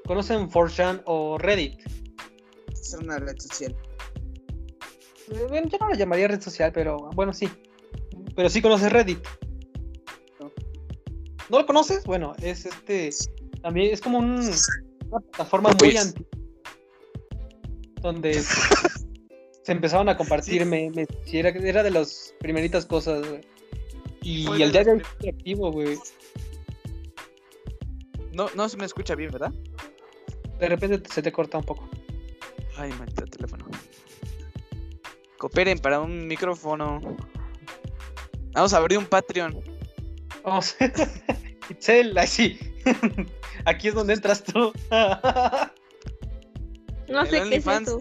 [0.06, 1.80] conocen 4chan o Reddit.
[2.70, 3.74] es una red social.
[5.48, 7.48] Bueno, yo no la llamaría red social, pero bueno, sí.
[8.34, 9.18] Pero sí conoces Reddit.
[10.38, 10.52] No.
[11.48, 12.04] ¿No lo conoces?
[12.04, 13.08] Bueno, es este.
[13.62, 14.50] También es como un-
[15.08, 15.96] una plataforma muy Pues.
[16.06, 16.28] antigua.
[18.02, 18.30] Donde
[19.66, 20.64] se empezaron a compartir Sí.
[20.64, 21.08] memes.
[21.24, 23.40] Sí, era, era de las primeritas cosas, güey.
[24.22, 25.98] Y el día de hoy activo, güey.
[28.32, 29.52] No, no se me escucha bien, ¿verdad?
[30.60, 31.88] De repente se te corta un poco.
[32.76, 33.66] Ay, maldito teléfono.
[35.38, 37.00] Cooperen para un micrófono.
[38.52, 39.60] Vamos a abrir un Patreon.
[40.44, 40.76] Vamos.
[41.70, 42.56] Itzel, así.
[43.64, 44.72] Aquí es donde entras tú.
[47.08, 48.00] No El sé qué es eso.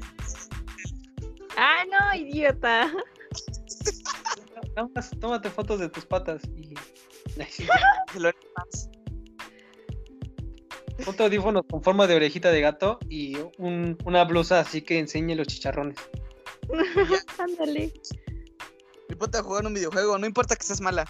[1.57, 2.91] Ah, no, idiota.
[4.75, 6.73] Nada más tómate fotos de tus patas y.
[11.05, 15.35] Ponte audífonos con forma de orejita de gato y un- una blusa así que enseñe
[15.35, 15.97] los chicharrones.
[17.37, 17.91] Ándale.
[19.09, 21.05] Y ponte a jugar un videojuego, no importa que seas mala.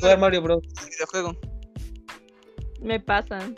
[0.00, 0.62] Jugar Mario Bros.
[0.82, 1.36] Un videojuego.
[2.82, 3.54] Me pasan.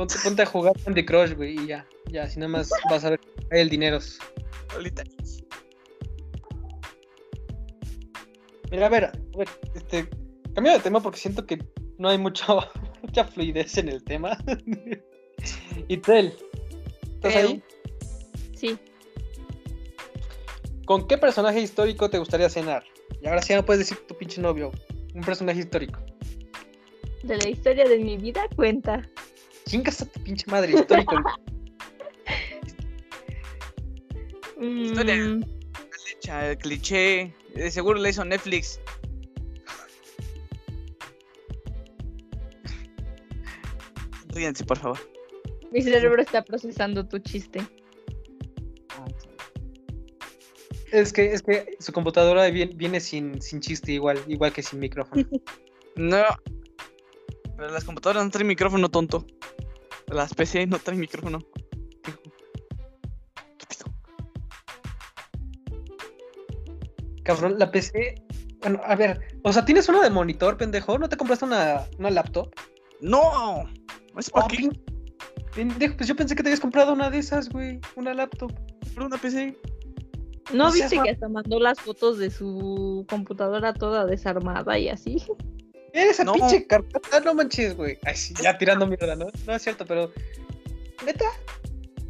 [0.00, 1.86] Ponte, ponte a jugar Candy Crush, güey, y ya.
[2.06, 3.98] Ya, así nada más vas a ver el dinero.
[4.72, 5.04] Ahorita.
[8.70, 10.08] Mira, a ver, a ver, este.
[10.54, 11.62] Cambio de tema porque siento que
[11.98, 12.60] no hay mucho,
[13.02, 14.38] mucha fluidez en el tema.
[15.88, 16.34] Itzel,
[17.16, 17.48] ¿estás Creo.
[17.48, 17.62] ahí?
[18.54, 18.78] Sí.
[20.86, 22.84] ¿Con qué personaje histórico te gustaría cenar?
[23.20, 24.72] Y ahora sí ya no puedes decir tu pinche novio.
[25.14, 26.00] Un personaje histórico.
[27.22, 29.06] De la historia de mi vida cuenta.
[29.70, 31.14] Chingas a tu pinche madre histórico.
[34.60, 35.14] Historia.
[35.14, 35.44] Mm,
[36.58, 37.32] cliché.
[37.54, 38.80] De seguro le hizo Netflix.
[44.30, 44.98] Ríanse, por favor.
[45.70, 47.60] mi cerebro está procesando tu chiste.
[50.90, 54.80] es que, es que su computadora viene, viene sin, sin chiste igual, igual que sin
[54.80, 55.24] micrófono.
[55.96, 56.24] No.
[57.56, 59.26] Pero las computadoras no traen micrófono, tonto.
[60.10, 61.38] Las PC no traen micrófono.
[67.22, 68.14] Cabrón, la PC.
[68.60, 70.98] Bueno, a ver, o sea, ¿tienes una de monitor, pendejo?
[70.98, 72.52] ¿No te compraste una, una laptop?
[73.00, 73.64] ¡No!
[74.18, 74.68] ¿Es para Oh, qué?
[75.54, 77.80] Pendejo, pues yo pensé que te habías comprado una de esas, güey.
[77.96, 78.52] Una laptop.
[78.94, 79.56] ¿Para una PC?
[80.52, 85.22] ¿No No viste que hasta mandó las fotos de su computadora toda desarmada y así?
[85.92, 86.32] Esa No.
[86.34, 87.98] pinche carpeta, no manches, güey.
[88.04, 89.26] Ay, sí, ya tirando mierda, ¿no?
[89.46, 90.12] No es cierto, pero.
[91.04, 91.24] ¿Neta?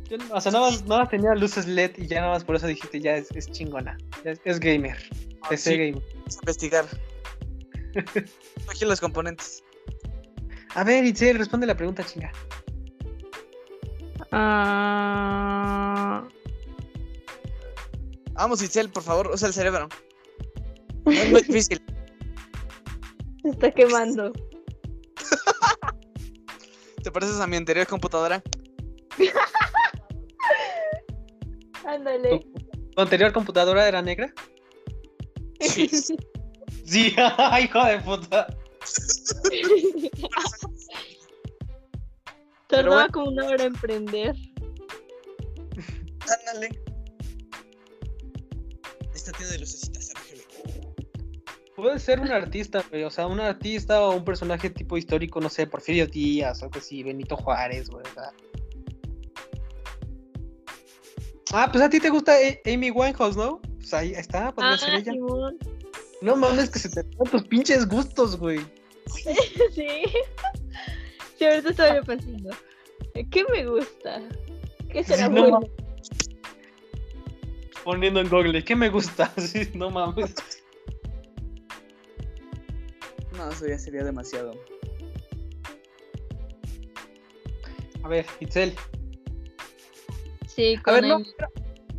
[0.09, 2.45] Yo no- o sea, nada más, nada más tenía luces LED y ya nada más
[2.45, 3.97] por eso dijiste, ya es, es chingona.
[4.25, 4.97] Ya es, es gamer.
[5.49, 5.77] PC sí.
[5.79, 6.03] gamer.
[6.15, 6.85] Vamos a investigar.
[8.69, 9.63] Aquí los componentes.
[10.75, 12.31] A ver, Itzel, responde la pregunta, chinga.
[14.33, 16.25] Ah,
[18.35, 19.89] Vamos, Itzel, por favor, usa el cerebro.
[21.05, 21.83] No es muy difícil.
[23.43, 24.33] Se está quemando.
[27.03, 28.43] ¿Te pareces a mi anterior computadora?
[31.87, 32.45] Ándale.
[32.95, 34.31] ¿Tu anterior computadora era negra?
[35.61, 35.89] Sí.
[36.85, 37.17] Sí,
[37.63, 38.47] hijo de puta.
[42.67, 43.13] Tardaba bueno.
[43.13, 44.35] como una hora en prender.
[46.21, 46.69] Ándale.
[49.15, 50.00] Esta tiene de lucecitas RGB.
[51.81, 53.05] Puede ser un artista, güey.
[53.05, 56.79] O sea, un artista o un personaje tipo histórico, no sé, Porfirio Díaz o algo
[56.79, 58.05] así, Benito Juárez, güey.
[58.07, 58.33] o sea.
[61.53, 62.35] Ah, pues a ti te gusta
[62.67, 63.61] Amy Winehouse, ¿no?
[63.79, 65.13] Pues ahí está, podría Ah, ser ella.
[65.13, 65.59] Simón.
[66.23, 68.61] No mames, que se te dan tus pinches gustos, güey.
[69.75, 70.05] Sí.
[71.39, 72.51] Sí, ahorita estaba yo pensando.
[73.31, 74.21] ¿Qué me gusta?
[74.93, 75.61] ¿Qué será Sí, no bueno?
[77.83, 79.33] Poniendo en Google, ¿qué me gusta?
[79.39, 80.35] Sí, no mames.
[83.41, 84.53] No, eso ya sería demasiado.
[88.03, 88.75] A ver, Itzel.
[90.47, 91.23] Sí, A con ver, no.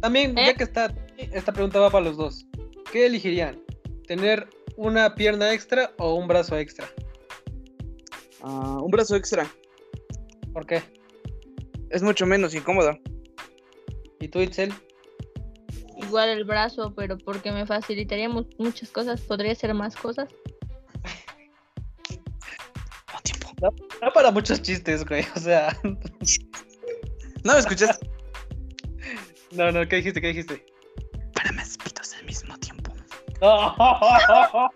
[0.01, 0.45] También, ¿Eh?
[0.47, 2.45] ya que está, esta pregunta va para los dos.
[2.91, 3.60] ¿Qué elegirían?
[4.06, 6.88] ¿Tener una pierna extra o un brazo extra?
[8.43, 9.51] Ah, un brazo extra.
[10.54, 10.84] ¿Por qué?
[11.89, 12.99] Es mucho menos incómodo.
[14.19, 14.71] ¿Y tú, Itzel?
[15.97, 19.21] Igual el brazo, pero porque me facilitaría mu- muchas cosas.
[19.21, 20.30] Podría hacer más cosas.
[23.62, 25.26] No para muchos chistes, güey.
[25.36, 25.78] O sea,
[27.43, 28.10] ¿No me escuchaste?
[29.52, 30.21] no, no, ¿qué dijiste?
[30.21, 30.65] ¿Qué dijiste?
[31.34, 32.93] Para más pitos al mismo tiempo.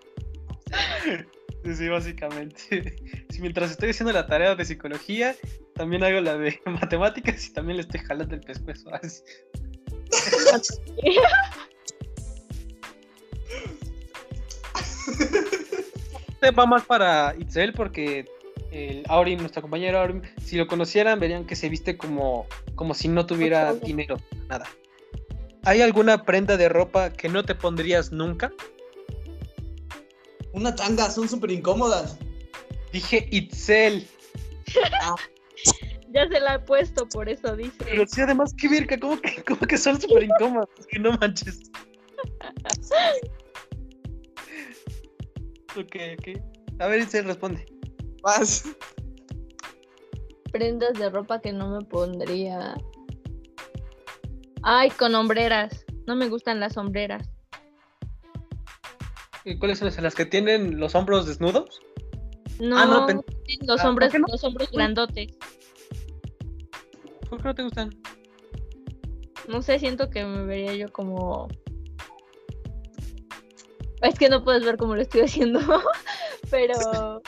[1.64, 2.96] Sí, sí, básicamente.
[3.28, 5.34] Sí, mientras estoy haciendo la tarea de psicología,
[5.74, 8.88] también hago la de matemáticas y también le estoy jalando el pescuezo.
[8.94, 9.22] así.
[16.28, 18.26] Este va más para Itzel porque
[18.76, 23.08] el Aurim, nuestro compañero Aurim, si lo conocieran verían que se viste como, como si
[23.08, 24.16] no tuviera dinero,
[24.48, 24.66] nada.
[25.64, 28.52] ¿Hay alguna prenda de ropa que no te pondrías nunca?
[30.52, 32.18] Una tanga, son súper incómodas.
[32.92, 34.06] Dije Itzel.
[36.10, 37.76] ya se la he puesto, por eso dice.
[37.78, 40.68] Pero sí, además, qué virca, ¿cómo que, cómo que son súper incómodos?
[40.88, 41.70] Que no manches.
[45.76, 46.28] ok, ok.
[46.78, 47.75] A ver, se responde.
[48.26, 48.64] Más.
[50.52, 52.74] Prendas de ropa que no me pondría.
[54.62, 55.84] Ay, con hombreras.
[56.06, 57.28] No me gustan las sombreras.
[59.44, 60.02] ¿Y cuáles son esas?
[60.02, 61.80] las que tienen los hombros desnudos?
[62.58, 63.22] No, Ah, no, pen-
[63.64, 64.26] los Ah, hombres, ¿por qué no?
[64.32, 65.32] los hombros grandotes.
[67.30, 67.90] ¿Por qué no te gustan?
[69.46, 71.46] No sé, siento que me vería yo como.
[74.02, 75.60] Es que no puedes ver cómo lo estoy haciendo,
[76.50, 77.22] pero,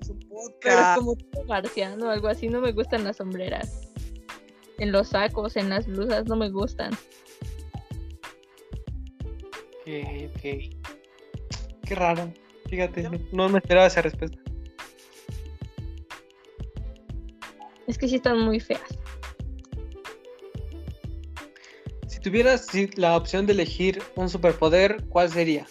[0.00, 0.20] Es un
[0.60, 2.48] pero como marciano, algo así.
[2.48, 3.88] No me gustan las sombreras.
[4.78, 6.92] En los sacos, en las blusas, no me gustan.
[9.80, 9.88] Ok,
[10.34, 10.42] ok.
[11.84, 12.32] Qué raro.
[12.68, 14.38] Fíjate, no, no me esperaba esa respuesta.
[17.86, 18.80] Es que sí están muy feas.
[22.06, 25.66] Si tuvieras la opción de elegir un superpoder, ¿cuál sería?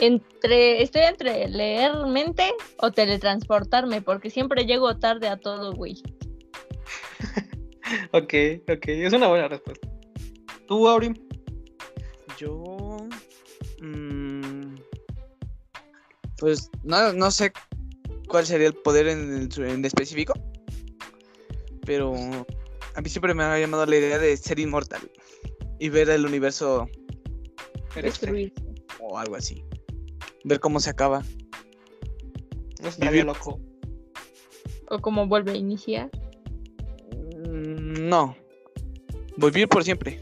[0.00, 6.02] Entre, estoy entre leer mente o teletransportarme, porque siempre llego tarde a todo, güey.
[8.12, 8.34] Ok,
[8.68, 9.88] ok, es una buena respuesta.
[10.66, 11.14] ¿Tú, Aurim?
[12.38, 12.98] Yo.
[13.80, 14.74] mm,
[16.38, 17.50] pues no, no sé
[18.28, 20.34] cuál sería el poder en, el en específico.
[21.86, 22.14] Pero
[22.94, 25.10] a mí siempre me ha llamado la idea de ser inmortal
[25.78, 26.86] y ver el universo
[27.94, 28.62] Destruirse.
[29.00, 29.64] o algo así.
[30.48, 31.22] Ver cómo se acaba.
[32.80, 33.60] No estaría Vivir- loco.
[34.88, 36.10] O como vuelve a iniciar.
[37.46, 38.34] Mm, No.
[39.36, 40.20] Vivir por siempre.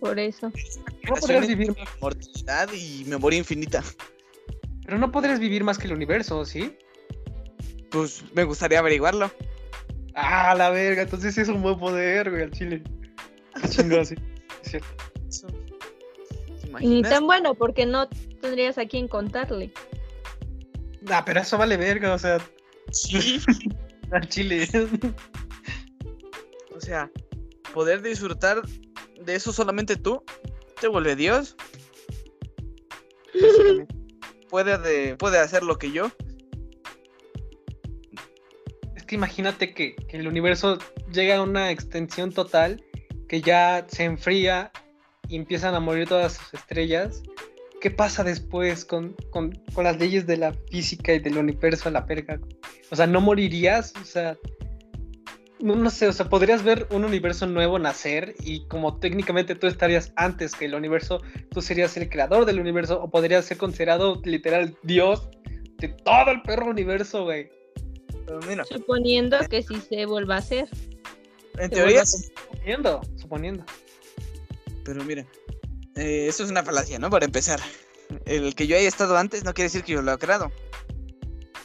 [0.00, 0.50] Por eso.
[1.08, 3.84] No podrías vivir, Mortalidad y memoria infinita.
[4.84, 6.74] pero no podrías vivir más que el universo, ¿sí?
[7.90, 9.30] Pues me gustaría averiguarlo.
[10.14, 12.82] Ah, la verga, entonces es un buen poder, güey, al chile.
[13.60, 14.14] Qué chingón, sí.
[14.64, 14.88] Es cierto.
[16.78, 17.10] ¿Te Y ni imaginas?
[17.18, 18.08] tan bueno, porque no
[18.40, 19.72] tendrías a quién contarle.
[21.10, 22.38] Ah, pero eso vale verga, o sea,
[22.92, 23.40] Sí.
[24.12, 24.66] al chile.
[26.74, 27.10] O sea,
[27.74, 28.62] poder disfrutar
[29.20, 30.22] de eso solamente tú
[30.80, 31.56] te vuelve Dios.
[34.48, 36.10] Puede, de- puede hacer lo que yo.
[38.96, 40.78] Es que imagínate que, que el universo
[41.12, 42.82] llega a una extensión total,
[43.28, 44.70] que ya se enfría
[45.28, 47.22] y empiezan a morir todas sus estrellas.
[47.80, 51.92] ¿Qué pasa después con, con- con las leyes de la física y del universo a
[51.92, 52.40] la verga?
[52.90, 53.92] O sea, ¿no morirías?
[54.02, 54.36] O sea,
[55.60, 59.66] no, no sé, o sea, podrías ver un universo nuevo nacer y como técnicamente tú
[59.66, 64.20] estarías antes que el universo, tú serías el creador del universo o podrías ser considerado
[64.24, 65.28] literal Dios
[65.78, 67.48] de todo el perro universo, güey.
[68.68, 70.68] Suponiendo que si se vuelva a hacer.
[71.58, 73.64] en Se teoría, Suponiendo, suponiendo.
[74.88, 75.26] Pero mira,
[75.96, 77.10] eh, eso es una falacia, ¿no?
[77.10, 77.60] Para empezar,
[78.24, 80.50] el que yo haya estado antes no quiere decir que yo lo he creado.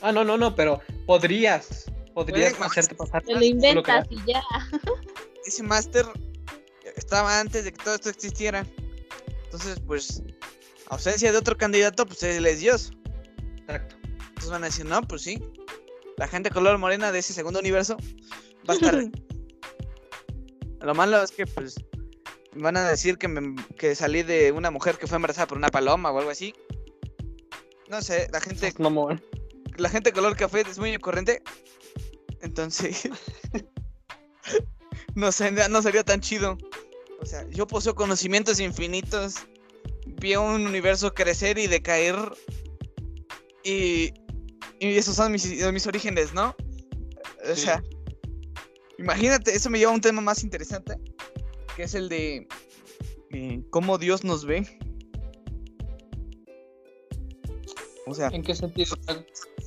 [0.01, 3.23] Ah, no, no, no, pero podrías, podrías hacerte pasar.
[3.23, 4.43] Te lo inventas y ya.
[5.45, 6.05] Ese máster
[6.97, 8.67] estaba antes de que todo esto existiera.
[9.45, 10.21] Entonces, pues,
[10.87, 12.91] ausencia de otro candidato, pues él es Dios.
[13.61, 13.95] Exacto.
[14.03, 15.41] Entonces van a decir, no, pues sí.
[16.17, 17.95] La gente color morena de ese segundo universo
[18.69, 19.01] va a estar.
[20.81, 21.75] Lo malo es que, pues,
[22.55, 25.69] van a decir que, me- que salí de una mujer que fue embarazada por una
[25.69, 26.53] paloma o algo así.
[27.89, 29.21] No sé, la gente, mamón.
[29.77, 31.41] la gente color café es muy corriente.
[32.41, 33.09] Entonces,
[35.15, 36.57] no sé, no sería tan chido.
[37.21, 39.35] O sea, yo poseo conocimientos infinitos.
[40.05, 42.15] Vi un universo crecer y decaer.
[43.63, 44.13] Y,
[44.79, 46.55] y esos son mis, mis orígenes, ¿no?
[47.49, 47.61] O Sí.
[47.61, 47.81] sea,
[48.97, 50.95] imagínate, eso me lleva a un tema más interesante,
[51.75, 52.47] que es el de
[53.31, 54.65] eh, cómo Dios nos ve.
[58.05, 58.95] O sea, ¿En qué sentido?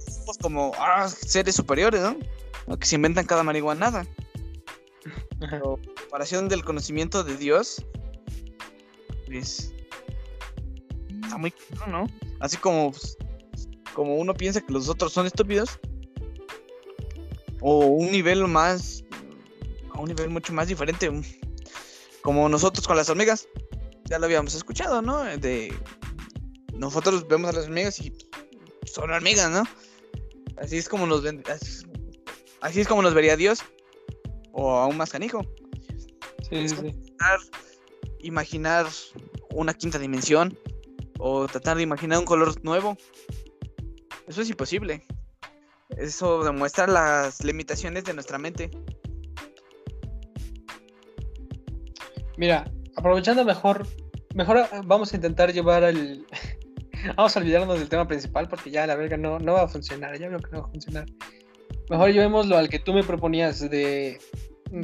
[0.06, 2.16] somos como ah, seres superiores, ¿no?
[2.66, 2.78] ¿no?
[2.78, 4.06] Que se inventan cada marihuanada.
[5.38, 7.84] Pero comparación del conocimiento de Dios,
[9.26, 9.72] pues
[11.22, 12.06] está muy claro, ¿no?
[12.40, 13.18] Así como, pues,
[13.94, 15.78] como uno piensa que los otros son estúpidos,
[17.60, 19.04] o un nivel más,
[19.92, 21.10] a un nivel mucho más diferente,
[22.26, 23.46] como nosotros con las hormigas,
[24.06, 25.22] ya lo habíamos escuchado, ¿no?
[25.22, 25.72] De
[26.74, 28.12] nosotros vemos a las hormigas y
[28.84, 29.62] son hormigas, ¿no?
[30.56, 31.44] Así es como nos ven,
[32.62, 33.60] así, es como nos vería Dios,
[34.50, 35.42] o aún más canijo
[36.50, 36.74] sí, sí.
[36.74, 37.38] imaginar,
[38.18, 38.86] imaginar
[39.52, 40.58] una quinta dimensión
[41.20, 42.98] o tratar de imaginar un color nuevo.
[44.26, 45.06] Eso es imposible.
[45.90, 48.68] Eso demuestra las limitaciones de nuestra mente.
[52.36, 53.86] Mira, aprovechando mejor,
[54.34, 56.26] mejor vamos a intentar llevar el...
[57.16, 60.18] vamos a olvidarnos del tema principal porque ya la verga no, no va a funcionar,
[60.18, 61.06] ya veo que no va a funcionar.
[61.88, 64.18] Mejor llevémoslo al que tú me proponías de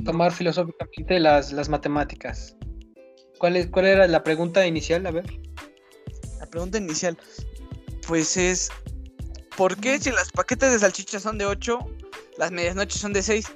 [0.05, 2.57] tomar filosóficamente las, las matemáticas.
[3.39, 5.05] ¿Cuál, es, ¿Cuál era la pregunta inicial?
[5.07, 5.27] A ver.
[6.39, 7.19] La pregunta inicial,
[8.07, 8.71] pues es,
[9.57, 11.79] ¿por qué si las paquetes de salchichas son de 8,
[12.39, 13.47] las medias noches son de 6?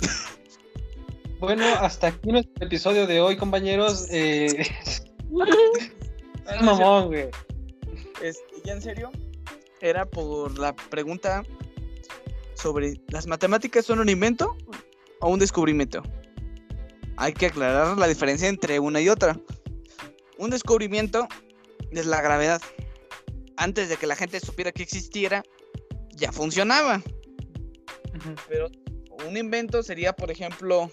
[1.42, 4.06] Bueno, hasta aquí nuestro episodio de hoy, compañeros.
[4.12, 4.64] Eh...
[6.62, 7.30] mamón, güey.
[8.22, 9.10] Este, ya en serio,
[9.80, 11.42] era por la pregunta
[12.54, 14.56] sobre las matemáticas son un invento
[15.20, 16.04] o un descubrimiento.
[17.16, 19.36] Hay que aclarar la diferencia entre una y otra.
[20.38, 21.26] Un descubrimiento
[21.90, 22.62] es la gravedad.
[23.56, 25.42] Antes de que la gente supiera que existiera,
[26.10, 27.02] ya funcionaba.
[28.48, 28.68] Pero
[29.26, 30.88] un invento sería, por ejemplo,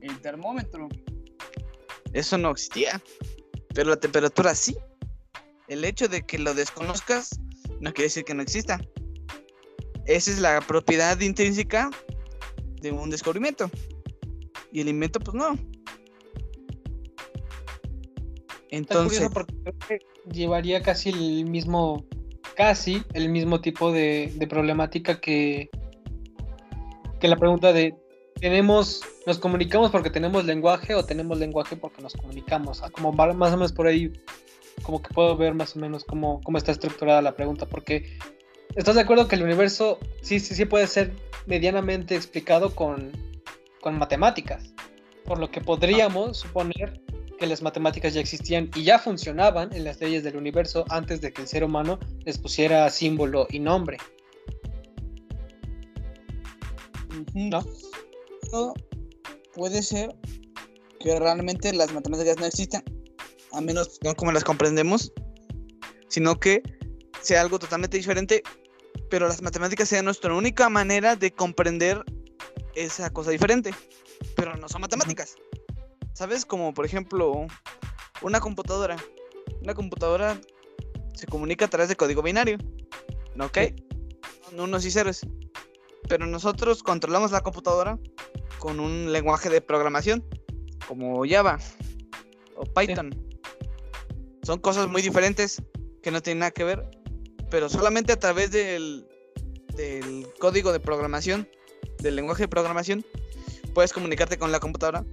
[0.00, 0.88] el termómetro.
[2.12, 3.02] Eso no existía.
[3.74, 4.76] Pero la temperatura sí.
[5.68, 7.38] El hecho de que lo desconozcas
[7.80, 8.80] no quiere decir que no exista.
[10.06, 11.90] Esa es la propiedad intrínseca
[12.80, 13.70] de un descubrimiento.
[14.72, 15.58] Y el invento, pues no.
[18.70, 19.28] Entonces.
[19.32, 22.04] porque llevaría casi el mismo.
[22.56, 25.70] Casi el mismo tipo de, problemática que.
[27.20, 27.94] Que la pregunta de.
[28.40, 29.02] ¿Tenemos.
[29.26, 32.82] ¿Nos comunicamos porque tenemos lenguaje o tenemos lenguaje porque nos comunicamos?
[32.82, 34.12] Ah, como más o menos por ahí.
[34.82, 37.66] Como que puedo ver más o menos cómo, cómo está estructurada la pregunta.
[37.66, 38.18] Porque.
[38.76, 41.12] ¿Estás de acuerdo que el universo sí, sí, sí puede ser
[41.46, 43.10] medianamente explicado con,
[43.80, 44.72] con matemáticas?
[45.24, 47.00] Por lo que podríamos suponer
[47.38, 51.32] que las matemáticas ya existían y ya funcionaban en las leyes del universo antes de
[51.32, 53.98] que el ser humano les pusiera símbolo y nombre.
[57.34, 57.64] ¿No?
[59.54, 60.14] Puede ser
[61.00, 62.82] que realmente las matemáticas no existan,
[63.52, 65.12] a menos no como las comprendemos,
[66.08, 66.62] sino que
[67.22, 68.42] sea algo totalmente diferente,
[69.10, 72.04] pero las matemáticas sean nuestra única manera de comprender
[72.74, 73.72] esa cosa diferente,
[74.36, 75.36] pero no son matemáticas.
[76.12, 76.44] ¿Sabes?
[76.44, 77.46] Como por ejemplo
[78.22, 78.96] una computadora.
[79.62, 80.40] Una computadora
[81.14, 82.58] se comunica a través de código binario.
[83.40, 83.58] ¿Ok?
[84.56, 85.20] Unos y ceros.
[86.08, 87.98] Pero nosotros controlamos la computadora
[88.58, 90.24] con un lenguaje de programación
[90.86, 91.58] como Java
[92.56, 93.10] o Python.
[94.42, 95.62] Son cosas muy diferentes
[96.02, 96.88] que no tienen nada que ver,
[97.50, 99.06] pero solamente a través del,
[99.74, 101.48] del código de programación,
[101.98, 103.04] del lenguaje de programación,
[103.74, 105.04] puedes comunicarte con la computadora,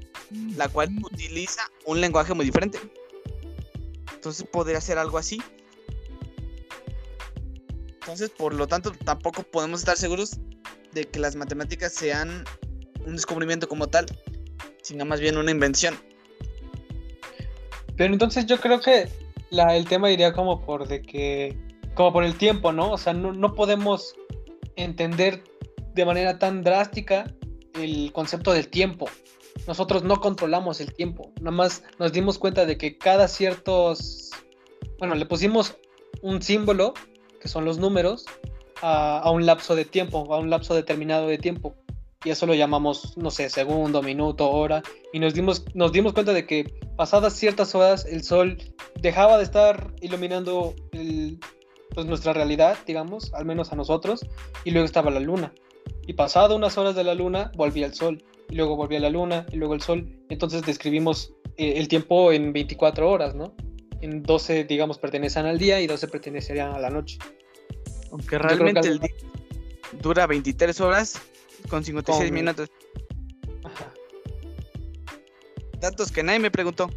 [0.55, 2.79] la cual utiliza un lenguaje muy diferente.
[4.13, 5.41] Entonces podría ser algo así.
[8.01, 10.39] Entonces, por lo tanto, tampoco podemos estar seguros
[10.93, 12.45] de que las matemáticas sean
[13.05, 14.05] un descubrimiento como tal,
[14.81, 15.95] sino más bien una invención.
[17.95, 19.07] Pero entonces yo creo que
[19.51, 21.57] el tema iría como por de que,
[21.93, 22.91] como por el tiempo, ¿no?
[22.91, 24.15] O sea, no, no podemos
[24.75, 25.43] entender
[25.93, 27.33] de manera tan drástica
[27.73, 29.07] el concepto del tiempo.
[29.67, 34.31] Nosotros no controlamos el tiempo, nada más nos dimos cuenta de que cada ciertos,
[34.99, 35.77] bueno, le pusimos
[36.21, 36.93] un símbolo,
[37.39, 38.25] que son los números,
[38.81, 41.73] a un lapso de tiempo, a un lapso determinado de tiempo.
[42.25, 44.81] Y eso lo llamamos, no sé, segundo, minuto, hora.
[45.13, 48.57] Y nos dimos, nos dimos cuenta de que pasadas ciertas horas el sol
[48.99, 51.39] dejaba de estar iluminando el,
[51.93, 54.25] pues nuestra realidad, digamos, al menos a nosotros,
[54.63, 55.53] y luego estaba la luna.
[56.07, 59.45] Y pasado unas horas de la luna, volvía el sol, y luego volvía la luna,
[59.51, 60.09] y luego el sol.
[60.29, 63.53] Entonces describimos eh, el tiempo en 24 horas, ¿no?
[64.01, 67.19] En 12, digamos, pertenecen al día y 12 pertenecerían a la noche.
[68.11, 69.13] Aunque realmente el día
[70.01, 71.21] dura 23 horas
[71.67, 72.69] con 56 minutos.
[75.79, 76.89] Datos que nadie me preguntó.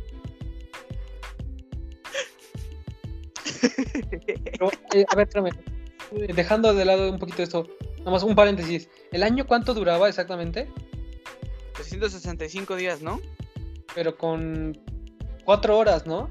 [4.94, 5.50] Eh, a ver, espérame.
[6.34, 7.66] Dejando de lado un poquito esto,
[8.04, 8.88] Nada un paréntesis.
[9.12, 10.68] ¿El año cuánto duraba exactamente?
[11.74, 13.20] 365 días, ¿no?
[13.94, 14.78] Pero con
[15.44, 16.30] cuatro horas, ¿no?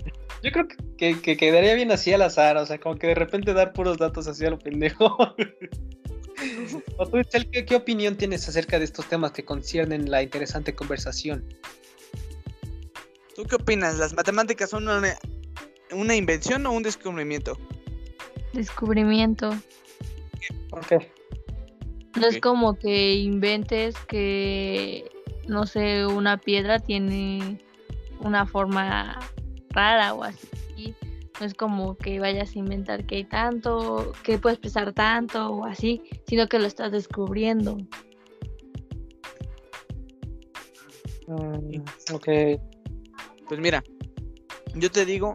[0.44, 0.68] Yo creo
[0.98, 3.96] que, que quedaría bien así al azar, o sea, como que de repente dar puros
[3.96, 5.16] datos así a lo pendejo.
[6.98, 7.18] ¿O tú,
[7.50, 11.48] ¿qué, ¿qué, opinión tienes acerca de estos temas que conciernen la interesante conversación?
[13.34, 13.96] ¿Tú qué opinas?
[13.96, 15.16] ¿Las matemáticas son una,
[15.92, 17.58] una invención o un descubrimiento?
[18.52, 19.50] Descubrimiento.
[20.68, 21.10] ¿Por qué?
[22.20, 25.10] No es como que inventes que,
[25.48, 27.64] no sé, una piedra tiene
[28.20, 29.18] una forma
[29.74, 30.94] rara o así.
[31.40, 35.64] No es como que vayas a inventar que hay tanto, que puedes pesar tanto o
[35.64, 37.76] así, sino que lo estás descubriendo.
[41.26, 42.28] Mm, ok.
[43.48, 43.82] Pues mira,
[44.74, 45.34] yo te digo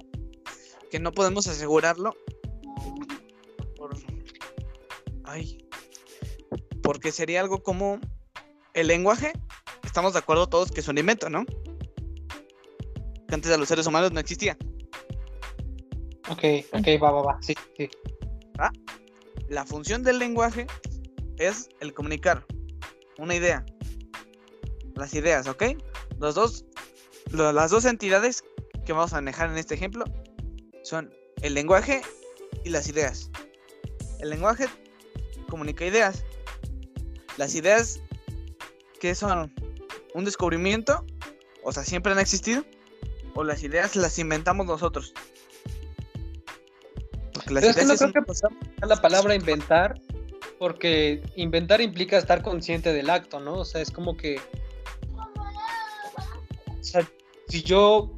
[0.89, 2.15] que no podemos asegurarlo
[3.75, 3.95] por...
[5.25, 5.57] Ay.
[6.81, 7.99] Porque sería algo como
[8.73, 9.33] el lenguaje.
[9.83, 11.45] Estamos de acuerdo todos que es un invento, ¿no?
[13.30, 14.57] Que antes de los seres humanos no existía.
[16.30, 17.38] Ok, ok, va, va, va.
[17.41, 17.89] Sí, sí.
[18.57, 18.71] ¿Ah?
[19.47, 20.67] La función del lenguaje
[21.38, 22.45] es el comunicar
[23.17, 23.65] una idea.
[24.95, 25.63] Las ideas, ¿ok?
[26.19, 26.65] Los dos,
[27.32, 28.43] lo- las dos entidades
[28.86, 30.03] que vamos a manejar en este ejemplo
[30.84, 32.01] son el lenguaje
[32.63, 33.30] y las ideas.
[34.19, 34.65] El lenguaje
[35.49, 36.25] comunica ideas.
[37.38, 38.01] Las ideas
[38.99, 39.53] que son
[40.13, 41.05] un descubrimiento,
[41.63, 42.65] o sea, siempre han existido,
[43.39, 45.13] o las ideas las inventamos nosotros.
[47.45, 49.99] Pero es que no creo un- que la palabra inventar,
[50.59, 53.53] porque inventar implica estar consciente del acto, ¿no?
[53.53, 54.41] O sea, es como que.
[56.67, 57.09] O sea,
[57.47, 58.13] si yo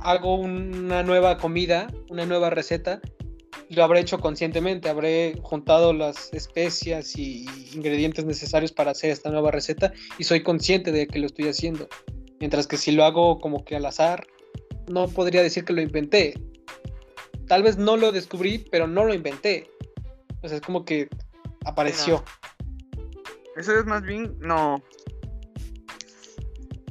[0.00, 3.00] hago una nueva comida, una nueva receta,
[3.70, 9.52] lo habré hecho conscientemente, habré juntado las especias y ingredientes necesarios para hacer esta nueva
[9.52, 11.88] receta y soy consciente de que lo estoy haciendo.
[12.40, 14.26] Mientras que si lo hago como que al azar,
[14.88, 16.34] no podría decir que lo inventé.
[17.46, 19.70] Tal vez no lo descubrí, pero no lo inventé.
[20.42, 21.08] O sea, es como que
[21.64, 22.24] apareció.
[23.56, 24.82] Eso es más bien, no.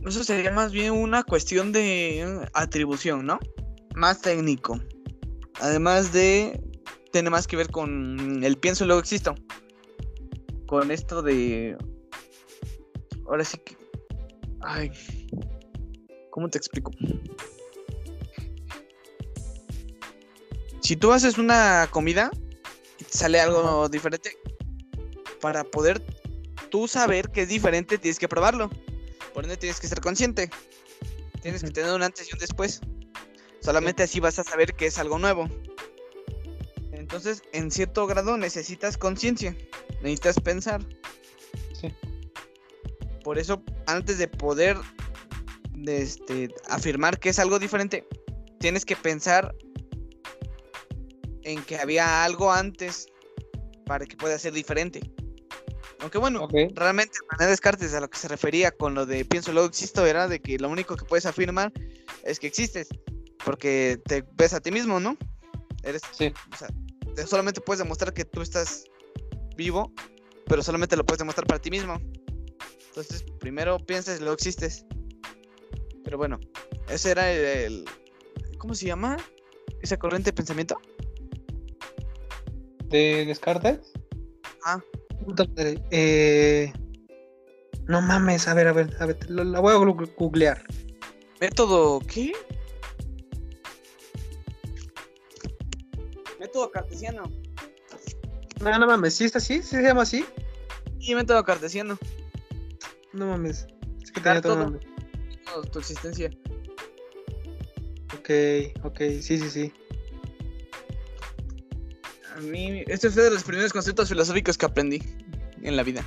[0.05, 3.39] Eso sería más bien una cuestión de atribución, ¿no?
[3.95, 4.79] Más técnico.
[5.59, 6.61] Además de.
[7.11, 9.35] Tiene más que ver con el pienso y luego existo.
[10.67, 11.77] Con esto de.
[13.27, 13.77] Ahora sí que.
[14.61, 14.91] Ay.
[16.29, 16.91] ¿Cómo te explico?
[20.85, 22.29] Si tú haces una comida
[22.99, 24.37] y te sale algo diferente,
[25.41, 25.99] para poder
[26.69, 28.69] tú saber que es diferente, tienes que probarlo.
[29.33, 30.47] Por ende, tienes que ser consciente.
[31.41, 32.81] Tienes que tener un antes y un después.
[33.61, 35.49] Solamente así vas a saber que es algo nuevo.
[36.91, 39.57] Entonces, en cierto grado necesitas conciencia.
[40.03, 40.85] Necesitas pensar.
[41.73, 41.91] Sí.
[43.23, 44.77] Por eso, antes de poder
[45.71, 48.07] de este, afirmar que es algo diferente,
[48.59, 49.55] tienes que pensar
[51.45, 53.07] en que había algo antes
[53.85, 54.99] para que pueda ser diferente.
[55.99, 59.67] Aunque bueno, realmente René Descartes a lo que se refería con lo de pienso luego
[59.69, 61.71] existo era de que lo único que puedes afirmar
[62.23, 62.89] es que existes,
[63.45, 65.17] porque te ves a ti mismo, ¿no?
[65.83, 66.33] Eres, Sí.
[66.53, 66.67] o sea,
[67.15, 68.85] te- solamente puedes demostrar que tú estás
[69.55, 69.91] vivo,
[70.47, 72.01] pero solamente lo puedes demostrar para ti mismo.
[72.87, 74.85] Entonces, primero piensas y luego existes.
[76.03, 76.39] Pero bueno,
[76.89, 77.85] ese era el, el-
[78.57, 79.17] ¿cómo se llama?
[79.81, 80.79] Esa corriente de pensamiento.
[82.89, 83.93] ¿De Descartes?
[84.65, 84.79] Ah.
[85.23, 86.73] Puta madre, Eh...
[87.87, 89.77] No mames, a ver, a ver, a ver, la voy a
[90.17, 90.63] googlear.
[91.39, 92.31] Método, ¿qué?
[96.39, 97.23] Método cartesiano.
[98.61, 99.61] No, no mames, ¿sí está así?
[99.61, 100.25] ¿Sí se llama así?
[100.99, 101.99] Y método cartesiano.
[103.13, 103.67] No mames.
[104.01, 104.55] Es que tenía todo.
[104.55, 104.87] nombre.
[105.45, 106.31] No, tu existencia.
[108.17, 108.29] Ok,
[108.83, 109.73] ok, sí, sí, sí.
[112.35, 115.01] A mí, este fue de los primeros conceptos filosóficos que aprendí
[115.63, 116.05] en la vida.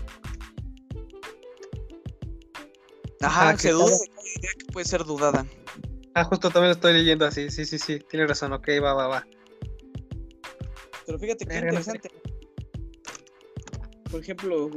[3.22, 3.96] Ajá, Ah, se que duda
[4.58, 5.46] que puede ser dudada.
[6.14, 9.08] Ah, justo también lo estoy leyendo así, sí, sí, sí, tienes razón, ok, va, va,
[9.08, 9.26] va.
[11.06, 12.10] Pero fíjate qué interesante.
[14.10, 14.70] Por ejemplo,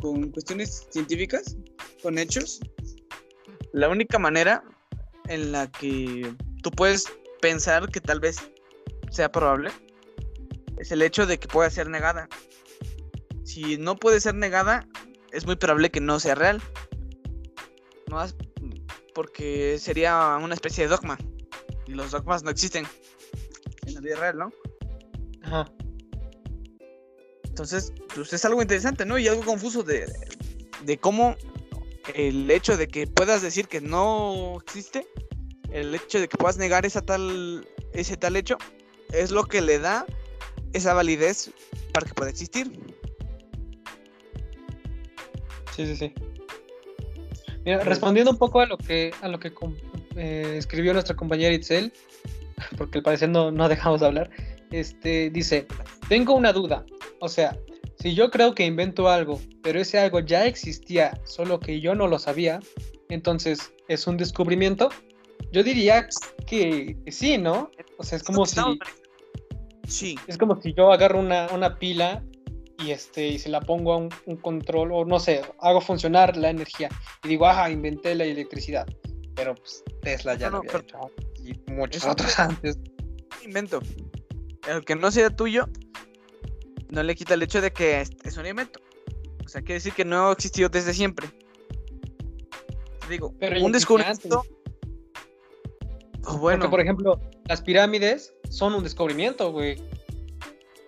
[0.00, 1.56] con cuestiones científicas,
[2.02, 2.58] con hechos,
[3.72, 4.64] la única manera
[5.28, 7.04] en la que tú puedes
[7.40, 8.38] pensar que tal vez
[9.10, 9.70] sea probable
[10.78, 12.28] es el hecho de que pueda ser negada.
[13.44, 14.86] Si no puede ser negada,
[15.32, 16.62] es muy probable que no sea real.
[18.08, 18.34] No más
[19.14, 21.16] porque sería una especie de dogma.
[21.86, 22.86] Y los dogmas no existen
[23.86, 24.52] en la vida real, ¿no?
[25.42, 25.72] Ajá.
[27.44, 29.18] Entonces, pues es algo interesante, ¿no?
[29.18, 30.06] Y algo confuso de
[30.84, 31.36] de cómo
[32.14, 35.06] el hecho de que puedas decir que no existe,
[35.72, 38.56] el hecho de que puedas negar esa tal, ese tal hecho,
[39.10, 40.06] es lo que le da
[40.76, 41.50] esa validez
[41.92, 42.70] para que pueda existir.
[45.74, 46.12] Sí, sí, sí.
[47.64, 49.52] Mira, respondiendo un poco a lo que, a lo que
[50.16, 51.92] eh, escribió nuestra compañera Itzel,
[52.78, 54.30] porque al parecer no, no dejamos de hablar,
[54.70, 55.66] este, dice,
[56.08, 56.86] tengo una duda,
[57.20, 57.58] o sea,
[57.98, 62.06] si yo creo que invento algo, pero ese algo ya existía, solo que yo no
[62.06, 62.60] lo sabía,
[63.08, 64.90] entonces, ¿es un descubrimiento?
[65.52, 66.08] Yo diría
[66.46, 67.70] que, que sí, ¿no?
[67.98, 68.60] O sea, es como si...
[69.86, 72.22] Sí, Es como si yo agarro una, una pila
[72.78, 76.36] y este y se la pongo a un, un control o no sé, hago funcionar
[76.36, 76.88] la energía
[77.24, 78.86] y digo, ajá, inventé la electricidad.
[79.34, 80.98] Pero pues Tesla ya No, lo había hecho
[81.38, 82.78] y muchos otros antes.
[83.44, 83.80] invento.
[84.68, 85.68] El que no sea tuyo
[86.90, 88.80] no le quita el hecho de que es, un invento.
[89.44, 91.28] O sea, quiere decir que no ha existido desde siempre.
[93.00, 94.44] Te Digo, Pero un descubrimiento.
[96.22, 99.76] Pues bueno, Porque por ejemplo, las pirámides son un descubrimiento, güey.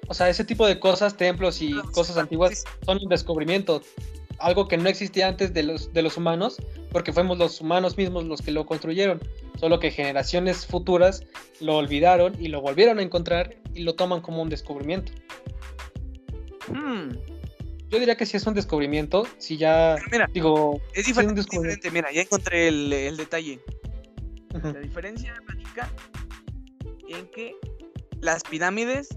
[0.09, 3.83] O sea, ese tipo de cosas, templos y Pero, cosas antiguas son un descubrimiento.
[4.39, 6.57] Algo que no existía antes de los, de los humanos,
[6.93, 9.21] porque fuimos los humanos mismos los que lo construyeron.
[9.59, 11.25] Solo que generaciones futuras
[11.61, 15.13] lo olvidaron y lo volvieron a encontrar y lo toman como un descubrimiento.
[16.69, 17.11] hmm,
[17.91, 21.35] Yo diría que sí es un descubrimiento, si ya pero mira, digo, es sí, un
[21.35, 21.91] diferente.
[21.91, 23.61] Mira, ya encontré el, el detalle.
[24.63, 25.91] La diferencia radica
[27.09, 27.55] en que
[28.21, 29.09] las pirámides,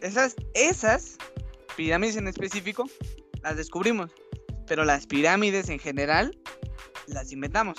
[0.00, 1.16] esas, esas
[1.76, 2.88] pirámides en específico,
[3.42, 4.12] las descubrimos.
[4.66, 6.36] Pero las pirámides en general,
[7.06, 7.76] las inventamos.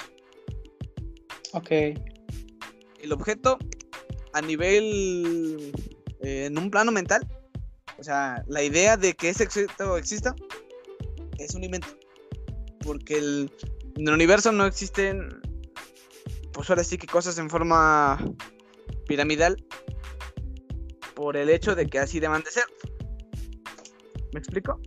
[1.53, 1.71] ok,
[3.01, 3.57] el objeto
[4.33, 5.71] a nivel
[6.21, 7.27] eh, en un plano mental
[7.97, 10.35] o sea la idea de que ese objeto exista
[11.37, 11.87] es un invento
[12.83, 13.51] porque el,
[13.95, 15.41] en el universo no existen
[16.53, 18.23] pues ahora sí que cosas en forma
[19.11, 19.61] piramidal
[21.15, 22.63] por el hecho de que así deban de ser
[24.31, 24.79] ¿me explico?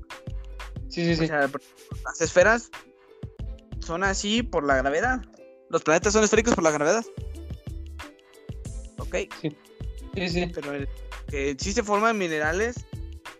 [0.89, 1.25] sí, sí, sí.
[1.25, 1.51] O sea,
[2.07, 2.70] las esferas
[3.81, 5.20] son así por la gravedad
[5.68, 7.05] los planetas son esféricos por la gravedad
[8.97, 10.51] ok sí, sí.
[10.55, 10.89] pero el-
[11.29, 12.77] que sí se forman minerales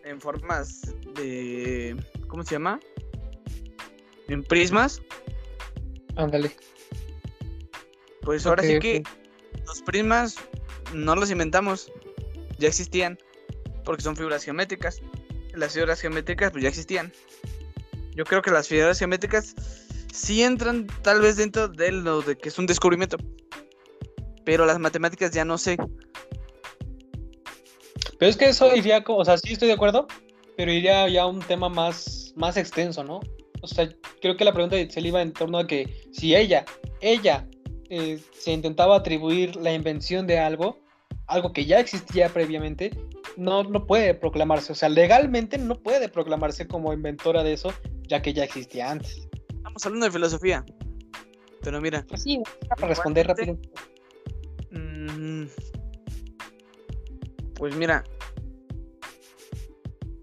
[0.03, 0.81] en formas
[1.15, 1.95] de
[2.27, 2.79] ¿cómo se llama?
[4.27, 5.01] en prismas
[6.15, 6.51] Ándale.
[8.21, 9.01] pues ahora sí que
[9.65, 10.35] los prismas
[10.93, 11.91] no los inventamos
[12.57, 13.17] ya existían
[13.83, 15.01] porque son figuras geométricas.
[15.53, 17.13] Las figuras geométricas pues ya existían.
[18.15, 19.55] Yo creo que las figuras geométricas
[20.13, 23.17] sí entran tal vez dentro de lo de que es un descubrimiento
[24.45, 25.75] pero las matemáticas ya no sé.
[28.17, 30.07] Pero es que eso iría, o sea, sí estoy de acuerdo,
[30.55, 33.19] pero iría ya a un tema más, más extenso, ¿no?
[33.61, 33.89] O sea,
[34.21, 36.63] creo que la pregunta de Itzel iba en torno a que si ella,
[37.01, 37.47] ella,
[37.89, 40.79] eh, se intentaba atribuir la invención de algo,
[41.27, 42.91] algo que ya existía previamente,
[43.37, 47.73] no, no puede proclamarse, o sea, legalmente no puede proclamarse como inventora de eso,
[48.07, 49.27] ya que ya existía antes.
[49.49, 50.65] estamos hablando de filosofía
[51.65, 53.57] pero mira Pues sí, para responder rápido.
[54.69, 55.45] Mm,
[57.55, 58.03] Pues mira,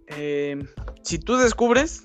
[0.07, 0.63] eh,
[1.03, 2.05] si tú descubres,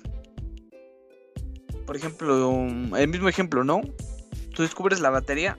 [1.86, 3.82] por ejemplo, el mismo ejemplo, ¿no?
[4.58, 5.56] Tú descubres la batería.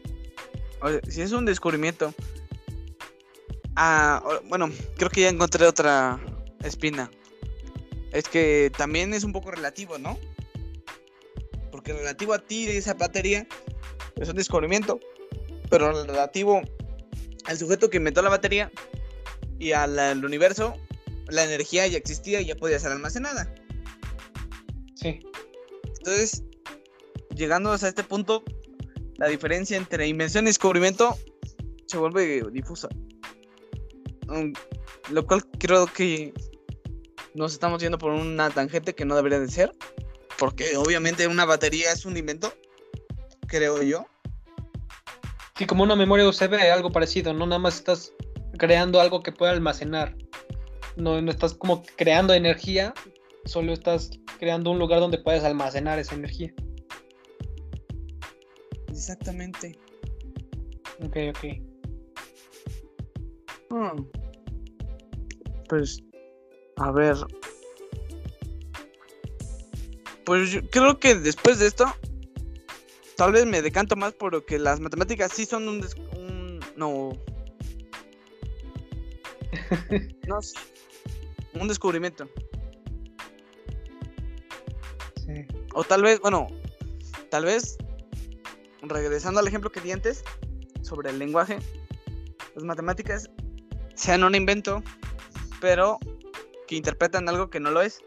[0.82, 2.14] o sea, si es un descubrimiento,
[3.78, 6.20] ah, bueno, creo que ya encontré otra
[6.66, 7.10] espina.
[8.12, 10.20] Es que también es un poco relativo, ¿no?
[11.72, 13.48] Porque relativo a ti esa batería
[14.18, 15.00] es un descubrimiento,
[15.70, 16.62] pero relativo
[17.46, 18.70] al sujeto que inventó la batería
[19.60, 20.76] y al, al universo,
[21.30, 23.50] la energía ya existía y ya podía ser almacenada.
[24.96, 25.22] Sí,
[26.00, 26.44] Entonces,
[27.34, 28.44] llegando hasta este punto,
[29.20, 31.18] la diferencia entre invención y descubrimiento
[31.86, 32.88] se vuelve difusa.
[34.28, 34.54] Mm,
[35.12, 36.34] Lo cual creo que
[37.34, 39.72] nos estamos yendo por una tangente que no debería de ser.
[40.38, 42.54] Porque obviamente una batería es un invento,
[43.48, 44.06] creo yo.
[45.58, 48.14] sí, como una memoria USB, algo parecido, no nada más estás
[48.58, 50.16] creando algo que pueda almacenar.
[50.96, 52.94] No, no estás como creando energía,
[53.44, 56.54] solo estás creando un lugar donde puedes almacenar esa energía.
[59.00, 59.80] Exactamente.
[61.02, 61.44] Ok, ok.
[63.70, 64.04] Hmm.
[65.70, 66.04] Pues,
[66.76, 67.16] a ver.
[70.26, 71.86] Pues yo creo que después de esto,
[73.16, 75.80] tal vez me decanto más por que las matemáticas sí son un...
[75.80, 77.14] des- un- no.
[80.28, 80.56] no, sí.
[81.54, 82.28] Un descubrimiento.
[85.26, 85.46] Sí.
[85.74, 86.48] O tal vez, bueno,
[87.30, 87.78] tal vez,
[88.82, 90.24] regresando al ejemplo que di antes,
[90.82, 91.60] sobre el lenguaje,
[92.56, 93.30] las matemáticas
[93.96, 94.84] sean un invento,
[95.60, 96.00] pero
[96.68, 98.00] que interpretan algo que no lo es.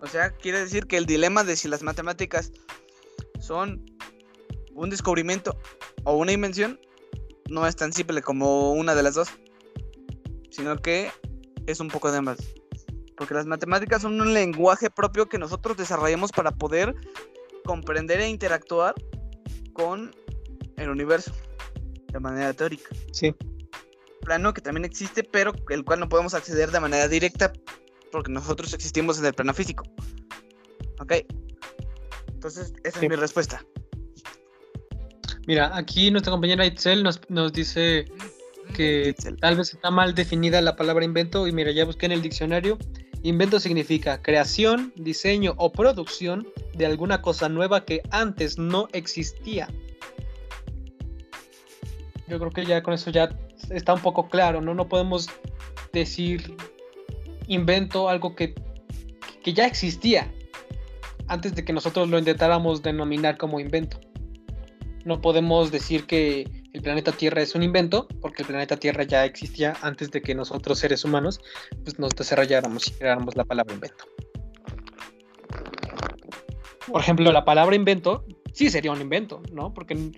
[0.00, 2.52] O sea, quiere decir que el dilema de si las matemáticas
[3.40, 3.84] son
[4.74, 5.56] un descubrimiento
[6.04, 6.78] o una invención
[7.48, 9.28] no es tan simple como una de las dos,
[10.50, 11.10] sino que
[11.66, 12.38] es un poco de ambas.
[13.16, 16.94] Porque las matemáticas son un lenguaje propio que nosotros desarrollamos para poder
[17.66, 18.94] comprender e interactuar
[19.72, 20.14] con
[20.76, 21.32] el universo
[22.12, 22.88] de manera teórica.
[23.12, 23.34] Sí.
[24.22, 27.52] Plano que también existe, pero el cual no podemos acceder de manera directa
[28.10, 29.84] porque nosotros existimos en el plano físico.
[31.00, 31.12] ¿Ok?
[32.32, 33.06] Entonces, esa Sí.
[33.06, 33.64] es mi respuesta.
[35.46, 38.06] Mira, aquí nuestra compañera Itzel nos, nos dice
[38.74, 39.36] que Itzel.
[39.36, 42.78] tal vez está mal definida la palabra invento y mira, ya busqué en el diccionario.
[43.22, 49.68] Invento significa creación, diseño o producción de alguna cosa nueva que antes no existía.
[52.28, 53.30] Yo creo que ya con eso ya
[53.70, 54.74] está un poco claro, ¿no?
[54.74, 55.28] No podemos
[55.92, 56.56] decir
[57.48, 58.54] invento algo que,
[59.42, 60.32] que ya existía
[61.28, 63.98] antes de que nosotros lo intentáramos denominar como invento.
[65.04, 69.24] No podemos decir que el planeta Tierra es un invento, porque el planeta Tierra ya
[69.24, 71.40] existía antes de que nosotros seres humanos
[71.82, 74.04] pues, nos desarrolláramos y creáramos la palabra invento.
[76.86, 79.72] Por ejemplo, la palabra invento sí sería un invento, ¿no?
[79.72, 80.12] Porque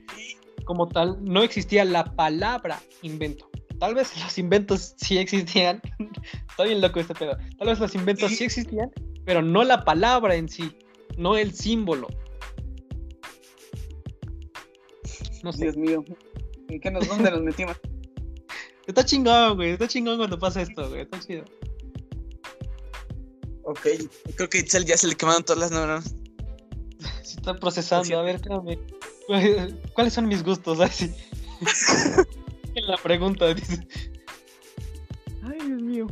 [0.65, 3.49] como tal no existía la palabra invento.
[3.79, 5.81] Tal vez los inventos sí existían.
[6.51, 7.39] Estoy bien loco este pedo.
[7.57, 8.91] Tal vez los inventos sí existían,
[9.25, 10.77] pero no la palabra en sí,
[11.17, 12.09] no el símbolo.
[15.45, 15.63] No sé.
[15.63, 16.05] Dios mío.
[16.69, 17.77] ¿En qué nos, dónde nos metimos?
[18.87, 19.71] Está chingón, güey.
[19.71, 21.03] Está chingón cuando pasa esto, güey.
[21.03, 21.45] Está chido.
[23.64, 23.81] Ok.
[24.37, 26.14] Creo que a Itzel ya se le quemaron todas las neuronas.
[27.23, 28.19] Se está procesando.
[28.19, 28.79] A ver, espérame.
[29.95, 30.81] ¿Cuáles son mis gustos?
[30.81, 31.14] Así.
[32.75, 33.87] en la pregunta dice.
[35.43, 36.07] Ay, Dios mío.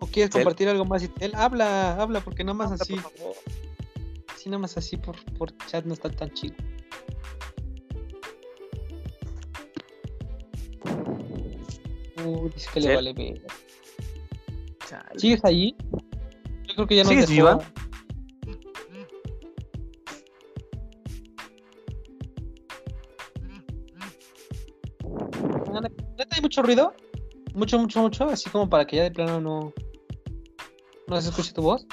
[0.00, 1.08] ¿O quieres compartir algo más?
[1.20, 2.94] Él habla, habla, porque nada más Habla, así.
[2.96, 3.36] por favor.
[4.36, 6.56] Sí, nada más así por, por chat no está tan chido.
[12.30, 13.14] Uh, dice que le Itzel.
[13.14, 13.42] vale.
[14.88, 15.18] Chale.
[15.18, 15.76] ¿Sigues ahí?
[16.68, 17.58] Yo creo que ya nos ¿Sigues viva?
[26.18, 26.94] ¿Neta hay mucho ruido?
[27.54, 29.72] Mucho, mucho, mucho, así como para que ya de plano no,
[31.08, 31.86] no se escuche tu voz.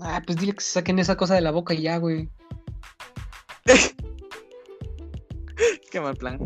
[0.00, 2.28] Ah, pues dile que se saquen esa cosa de la boca y ya, güey.
[6.02, 6.38] Mal plan.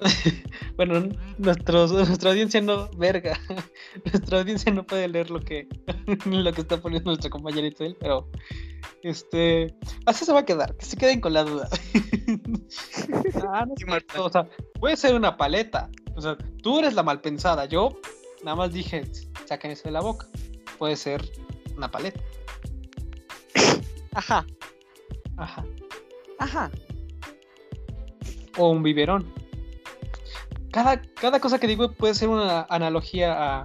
[0.76, 3.38] Bueno, nuestros, nuestra audiencia no, verga.
[4.04, 5.68] Nuestra audiencia no puede leer lo que,
[6.24, 8.26] lo que está poniendo nuestra compañera Itzel, pero
[9.02, 9.74] este,
[10.06, 11.68] así se va a quedar, que se queden con la duda.
[13.48, 14.48] ah, no o sea,
[14.78, 15.90] puede ser una paleta.
[16.16, 17.66] O sea, tú eres la mal pensada.
[17.66, 17.98] Yo
[18.42, 19.04] nada más dije,
[19.46, 20.26] saquen eso de la boca.
[20.78, 21.22] Puede ser
[21.76, 22.20] una paleta.
[24.14, 24.46] Ajá.
[25.36, 25.64] Ajá.
[26.38, 26.70] Ajá.
[28.56, 29.32] O un biberón.
[30.72, 33.64] Cada, cada cosa que digo puede ser una analogía a,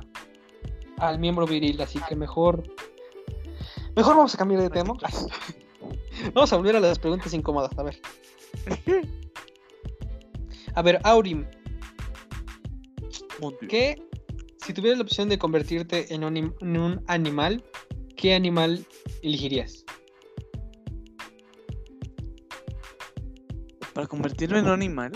[0.98, 2.64] al miembro viril, así que mejor.
[3.96, 4.94] Mejor vamos a cambiar de tema.
[6.34, 8.00] Vamos a volver a las preguntas incómodas, a ver.
[10.74, 11.46] A ver, Aurim,
[13.70, 14.02] ¿qué
[14.66, 17.64] si tuvieras la opción de convertirte en un, im- en un animal,
[18.16, 18.86] qué animal
[19.22, 19.85] elegirías?
[23.96, 25.14] Para convertirlo en un animal.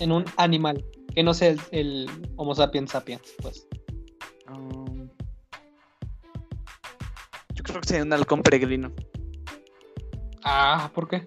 [0.00, 0.82] En un animal,
[1.14, 3.68] que no sea el, el Homo sapiens sapiens, pues.
[4.50, 5.06] um,
[7.54, 8.94] yo creo que sería un halcón peregrino.
[10.42, 11.26] Ah, ¿por qué?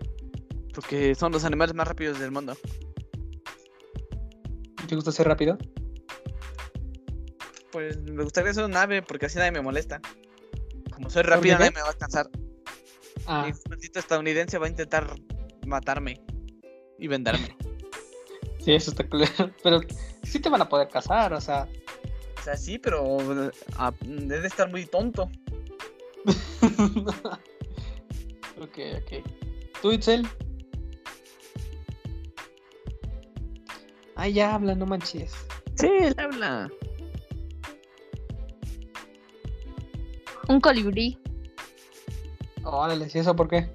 [0.73, 2.57] Porque son los animales más rápidos del mundo.
[4.87, 5.55] ¿Te gusta ser rápido?
[7.71, 10.01] Pues me gustaría ser un ave porque así nadie me molesta.
[10.91, 12.27] Como soy rápido, nadie me va a alcanzar.
[13.27, 15.13] Ah, un maldito estadounidense va a intentar
[15.67, 16.19] matarme
[16.99, 17.55] y venderme.
[18.59, 19.53] sí, eso está claro.
[19.63, 19.81] Pero
[20.23, 21.67] sí te van a poder casar, o sea.
[22.39, 23.17] o sea, sí, pero
[23.77, 25.29] ah, debe estar muy tonto.
[28.59, 29.11] ok, ok.
[29.81, 30.27] ¿Tú, Itzel?
[34.15, 35.33] Ay, ya habla, no manches.
[35.75, 36.69] Sí, él habla.
[40.49, 41.17] Un colibrí.
[42.63, 43.71] Órale, ¿y eso por qué?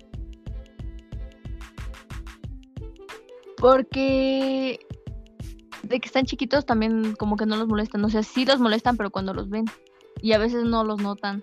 [3.65, 4.79] Porque
[5.85, 8.05] de que están chiquitos también como que no los molestan.
[8.05, 9.65] O sea, sí los molestan, pero cuando los ven.
[10.21, 11.43] Y a veces no los notan.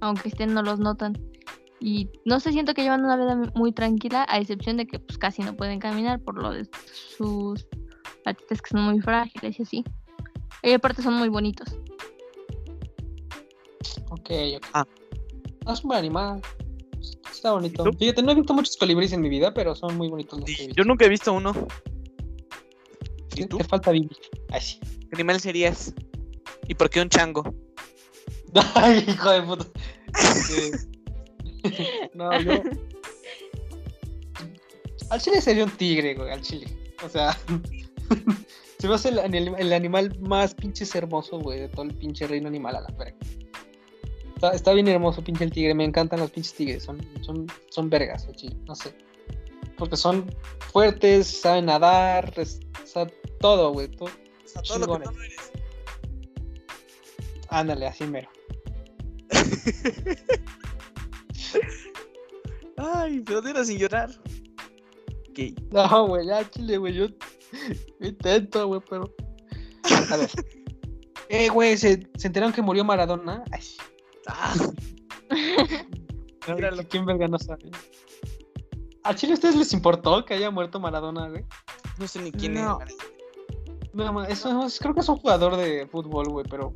[0.00, 1.14] Aunque estén, no los notan.
[1.80, 5.18] Y no se siento que llevan una vida muy tranquila, a excepción de que pues
[5.18, 6.68] casi no pueden caminar por lo de
[7.16, 7.66] sus
[8.22, 9.84] patitas que son muy frágiles y así.
[10.62, 11.68] Y aparte son muy bonitos.
[14.08, 14.66] Ok, ok.
[14.72, 14.86] Ah.
[15.66, 16.40] Es buen animal.
[17.30, 17.84] Está bonito.
[17.98, 20.68] Fíjate, no he visto muchos colibríes en mi vida, pero son muy bonitos los Sí,
[20.76, 21.52] yo nunca he visto uno.
[23.32, 23.58] ¿Y Te- tú?
[23.58, 24.16] Te falta vivir.
[24.50, 24.78] Ay, sí.
[24.80, 25.94] ¿Qué animal serías?
[26.68, 27.54] ¿Y por qué un chango?
[28.74, 29.66] Ay, hijo de puta.
[32.14, 32.52] No, yo.
[35.10, 36.66] Al chile sería un tigre, güey, al chile.
[37.04, 37.36] O sea,
[38.78, 39.18] se me hace el,
[39.58, 43.16] el animal más pinches hermoso, güey, de todo el pinche reino animal a la verga.
[44.40, 45.74] Está, está bien hermoso, pinche el tigre.
[45.74, 46.82] Me encantan los pinches tigres.
[46.84, 48.26] Son, son, son vergas.
[48.66, 48.94] No sé.
[49.76, 50.34] Porque son
[50.72, 53.06] fuertes, saben nadar, es- o sea,
[53.40, 53.88] todo, güey.
[53.88, 55.52] todo- O sea, todo lo que tú no eres.
[57.50, 58.30] Ándale, así mero.
[62.78, 64.08] Ay, pero dilo sin llorar.
[65.28, 65.38] Ok.
[65.70, 67.06] No, güey, ya chile, güey, yo
[68.00, 69.14] intento, güey, pero...
[70.10, 70.30] A ver.
[71.32, 73.44] Eh, güey, ¿se, ¿se enteraron que murió Maradona?
[73.52, 73.60] Ay.
[74.26, 74.54] Ah,
[76.48, 76.56] No.
[76.88, 77.70] ¿Quién verga no sabe?
[79.04, 81.44] ¿A Chile a ustedes les importó que haya muerto Maradona, güey?
[81.98, 82.78] no sé ni quién No.
[82.86, 82.96] es.
[83.92, 86.74] No, eso es- creo que es un jugador de fútbol, güey, pero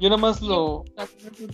[0.00, 0.84] yo nada más lo,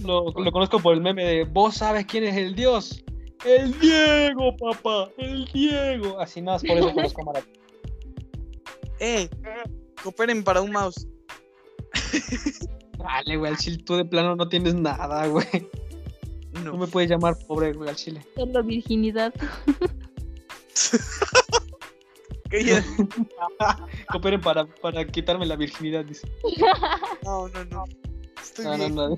[0.03, 3.05] lo, lo conozco por el meme de vos sabes quién es el dios.
[3.45, 6.18] El Diego, papá, el Diego.
[6.20, 7.53] Así nada más por eso conozco a Maradona.
[9.03, 9.30] Eh,
[10.03, 11.07] cooperen para un mouse.
[13.03, 15.46] Dale, güey, al chile tú de plano no tienes nada, güey.
[16.53, 16.72] No.
[16.72, 18.26] No me puedes llamar pobre, güey, al chile.
[18.36, 19.32] Solo virginidad.
[22.51, 22.84] Ya-
[24.11, 26.28] Cooperen para, para quitarme la virginidad, dice.
[27.22, 27.84] No, no, no.
[28.42, 28.94] Estoy No, bien.
[28.96, 29.16] no.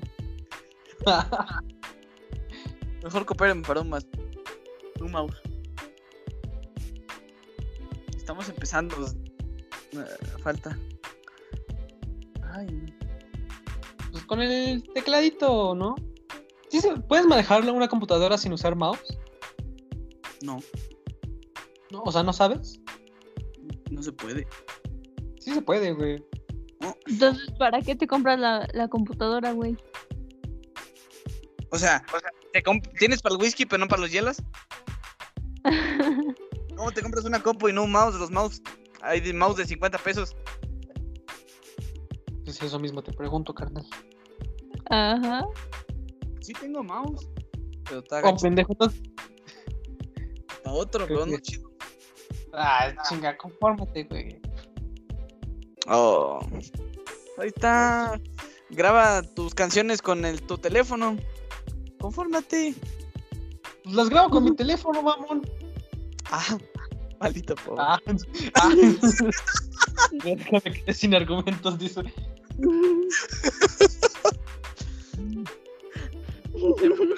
[3.03, 4.05] Mejor cooperen para un más.
[5.01, 5.41] Un mouse.
[8.15, 8.95] Estamos empezando.
[9.93, 10.77] Eh, falta.
[12.53, 13.02] Ay, no.
[14.33, 15.93] Con el tecladito, ¿no?
[16.67, 19.15] ¿Sí se- ¿Puedes manejar una computadora sin usar mouse?
[20.41, 20.57] no,
[21.91, 22.79] No, o sea, ¿no sabes?
[23.91, 24.47] no se puede.
[25.39, 26.25] Sí se puede, güey.
[27.05, 29.77] Entonces, ¿para qué te compras la, la computadora, güey?
[31.69, 32.03] O sea,
[32.53, 34.37] ¿te comp- ¿tienes para el whisky pero no para los hielos?
[36.75, 38.15] ¿Cómo te compras una compu y no un mouse?
[38.15, 38.63] Los mouse.
[39.03, 40.35] Hay de mouse de 50 pesos.
[42.43, 43.85] Pues eso mismo te pregunto, carnal.
[44.93, 45.47] Ajá.
[46.39, 47.27] Sí tengo mouse.
[47.85, 49.01] Pero está Oh, agacho pendejo, entonces.
[50.63, 51.71] para otro, pero no chido.
[52.53, 54.39] Ah, chinga, confórmate, güey.
[55.87, 56.39] Oh.
[57.39, 58.21] Ahí está.
[58.69, 61.17] Graba tus canciones con el, tu teléfono.
[61.99, 62.75] Confórmate.
[63.83, 65.41] Pues las grabo con mi teléfono, mamón.
[66.25, 66.57] Ah,
[67.19, 67.81] maldito pobre.
[67.81, 67.99] Ah,
[68.55, 68.71] ah.
[70.63, 72.03] Quedé sin argumentos, dice.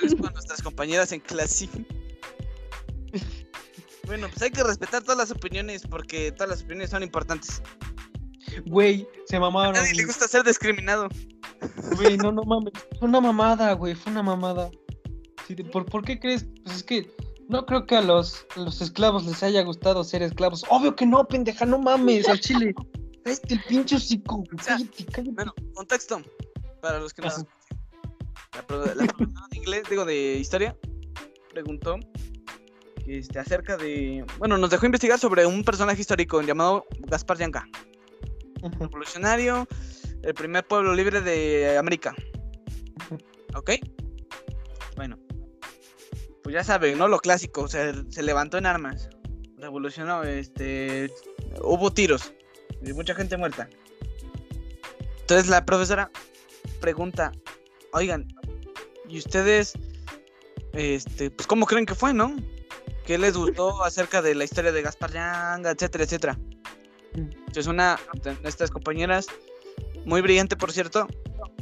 [0.04, 1.70] Es con nuestras compañeras en clase.
[4.06, 7.62] Bueno, pues hay que respetar todas las opiniones porque todas las opiniones son importantes.
[8.68, 9.74] Güey, se A mamaron.
[9.74, 11.08] nadie le gusta ser discriminado.
[11.96, 12.74] Güey, no, no mames.
[13.00, 13.96] Fue una mamada, güey.
[13.96, 14.70] Fue una mamada.
[15.48, 16.46] Sí, ¿por, ¿Por qué crees?
[16.64, 17.16] Pues es que
[17.50, 20.64] no creo que a los, a los esclavos les haya gustado ser esclavos.
[20.70, 22.74] Obvio que no, pendeja, no mames, al chile.
[23.24, 25.32] Cállate el pinche hocico, Cállate, cállate.
[25.32, 26.22] Bueno, contexto.
[26.80, 27.30] Para los que no.
[28.56, 30.78] La, pro- la profesora de inglés, digo, de historia,
[31.52, 31.98] preguntó
[33.06, 34.26] este, acerca de.
[34.38, 37.68] Bueno, nos dejó investigar sobre un personaje histórico llamado Gaspar Yanca.
[38.80, 39.68] Revolucionario,
[40.24, 42.16] el primer pueblo libre de América.
[43.56, 43.72] ¿Ok?
[44.96, 45.20] Bueno.
[46.44, 47.08] Pues ya saben, ¿no?
[47.08, 49.10] Lo clásico, se, se levantó en armas,
[49.58, 51.12] revolucionó, este,
[51.64, 52.34] hubo tiros
[52.84, 53.68] y mucha gente muerta.
[55.22, 56.12] Entonces la profesora
[56.82, 57.32] pregunta,
[57.96, 58.28] oigan,
[59.08, 59.74] ¿y ustedes,
[60.74, 62.36] este, pues cómo creen que fue, no?
[63.06, 66.40] ¿Qué les gustó acerca de la historia de Gaspar Yanga, etcétera, etcétera?
[67.56, 69.28] Es una de nuestras compañeras,
[70.06, 71.08] muy brillante por cierto,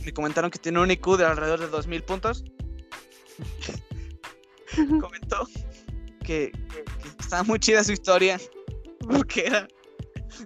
[0.04, 2.44] me comentaron que tiene un IQ de alrededor de 2000 puntos.
[5.00, 5.48] Comentó
[6.24, 8.42] que, que estaba muy chida su historia,
[9.08, 9.68] porque era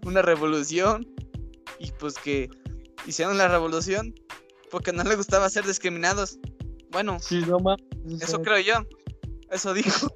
[0.04, 1.08] una revolución
[1.80, 2.50] y pues que
[3.06, 4.14] hicieron la revolución
[4.72, 6.38] porque no le gustaba ser discriminados.
[6.92, 7.84] Bueno, Sí, no mames.
[8.06, 8.88] o eso creo yo.
[9.52, 10.08] Eso dijo.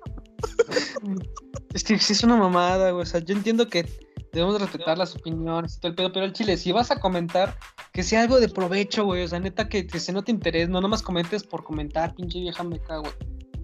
[1.74, 3.04] Es que sí es una mamada, güey.
[3.04, 3.86] O sea, yo entiendo que
[4.34, 7.58] debemos respetar las opiniones y todo el pedo, pero el chile, si vas a comentar,
[7.94, 10.80] que sea algo de provecho, güey, o sea, neta, que, que se note interés, no
[10.82, 13.10] nomás comentes por comentar, pinche vieja, me cago,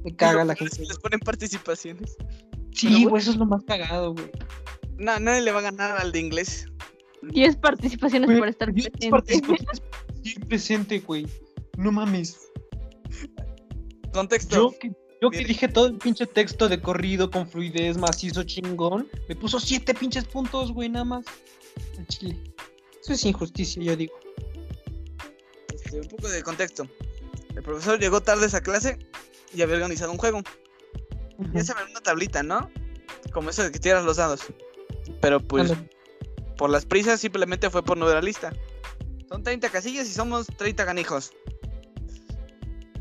[0.03, 0.79] me caga la gente.
[0.81, 2.15] Les ponen participaciones.
[2.73, 4.29] Sí, güey, eso es lo más cagado, güey.
[4.97, 6.65] No, nadie le va a ganar al de inglés.
[7.23, 9.09] 10 participaciones Güey, por estar presente.
[10.35, 11.27] presente, güey.
[11.77, 12.37] No mames.
[14.13, 14.55] Contexto.
[14.55, 19.07] Yo que, yo que dije todo el pinche texto de corrido con fluidez, macizo, chingón,
[19.27, 21.25] me puso siete pinches puntos, güey, nada más.
[21.97, 22.37] Al chile.
[23.01, 24.13] Eso es injusticia, yo digo.
[25.73, 26.87] Este, un poco de contexto.
[27.55, 28.99] El profesor llegó tarde a esa clase
[29.53, 30.41] y había organizado un juego.
[31.53, 32.69] Ya saben, una tablita, ¿no?
[33.31, 34.41] Como eso de que tiras los dados.
[35.21, 35.73] Pero pues,
[36.57, 38.53] por las prisas simplemente fue por no ver la lista.
[39.29, 41.31] Son 30 casillas y somos 30 ganijos.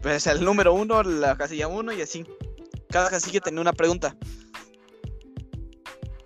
[0.02, 2.24] Pues el número uno, la casilla uno y así.
[2.90, 4.16] Cada casilla tenía una pregunta.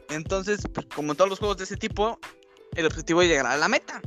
[0.08, 2.18] Entonces, pues, como en todos los juegos de ese tipo,
[2.74, 4.00] el objetivo es llegar a la meta.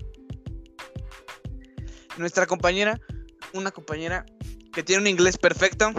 [2.17, 2.99] Nuestra compañera,
[3.53, 4.25] una compañera
[4.71, 5.91] que tiene un inglés perfecto,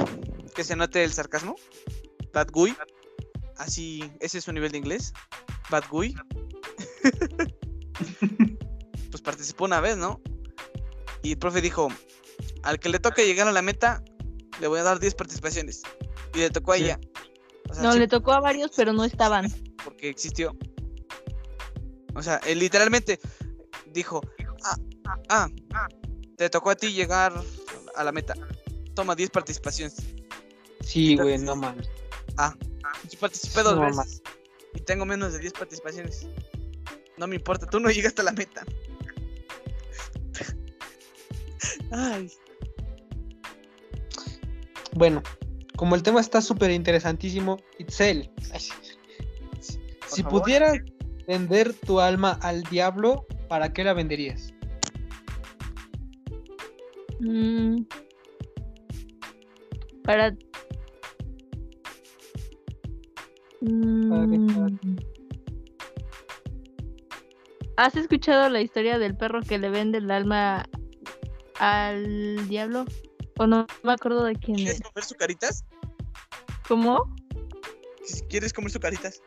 [0.55, 1.57] que se note el sarcasmo.
[2.33, 2.77] Bad Guy.
[3.57, 5.13] Así, ese es su nivel de inglés.
[5.71, 6.15] Bad Guy.
[9.25, 10.21] participó una vez, ¿no?
[11.23, 11.89] Y el profe dijo,
[12.63, 14.03] al que le toque llegar a la meta,
[14.61, 15.83] le voy a dar 10 participaciones.
[16.35, 16.85] Y le tocó a Sí.
[16.85, 17.01] ella.
[17.71, 19.51] O sea, No, sí, le tocó a varios, pero no estaban.
[19.85, 20.57] porque existió.
[22.15, 23.19] O sea, él literalmente
[23.93, 24.21] dijo,
[24.65, 24.77] ah,
[25.29, 25.89] ah, ah,
[26.37, 27.33] te tocó a ti llegar
[27.97, 28.35] a la meta.
[28.95, 29.97] Toma 10 participaciones.
[30.81, 31.89] Sí, güey, no mames.
[32.37, 32.55] Ah,
[33.11, 34.23] yo participé dos No, veces.
[34.75, 36.27] Y tengo menos de 10 participaciones.
[37.17, 38.65] No me importa, tú no llegaste a la meta.
[41.91, 42.31] Ay,
[44.95, 45.23] Bueno,
[45.77, 48.31] como el tema está súper interesantísimo, Itzel,
[50.07, 50.43] si, favor.
[50.43, 50.79] pudieras
[51.27, 54.55] vender tu alma al diablo, ¿para qué la venderías?
[57.21, 57.83] Mm.
[60.05, 60.31] Para.
[64.09, 64.97] Para que- Mm.
[67.77, 70.67] ¿Has escuchado la historia del perro que le vende el alma
[71.59, 72.85] al diablo?
[73.39, 74.83] O no me acuerdo de quién ¿quieres es.
[74.83, 75.65] comer su caritas?
[76.69, 77.15] ¿Cómo?
[78.29, 79.21] ¿Quieres comer su caritas?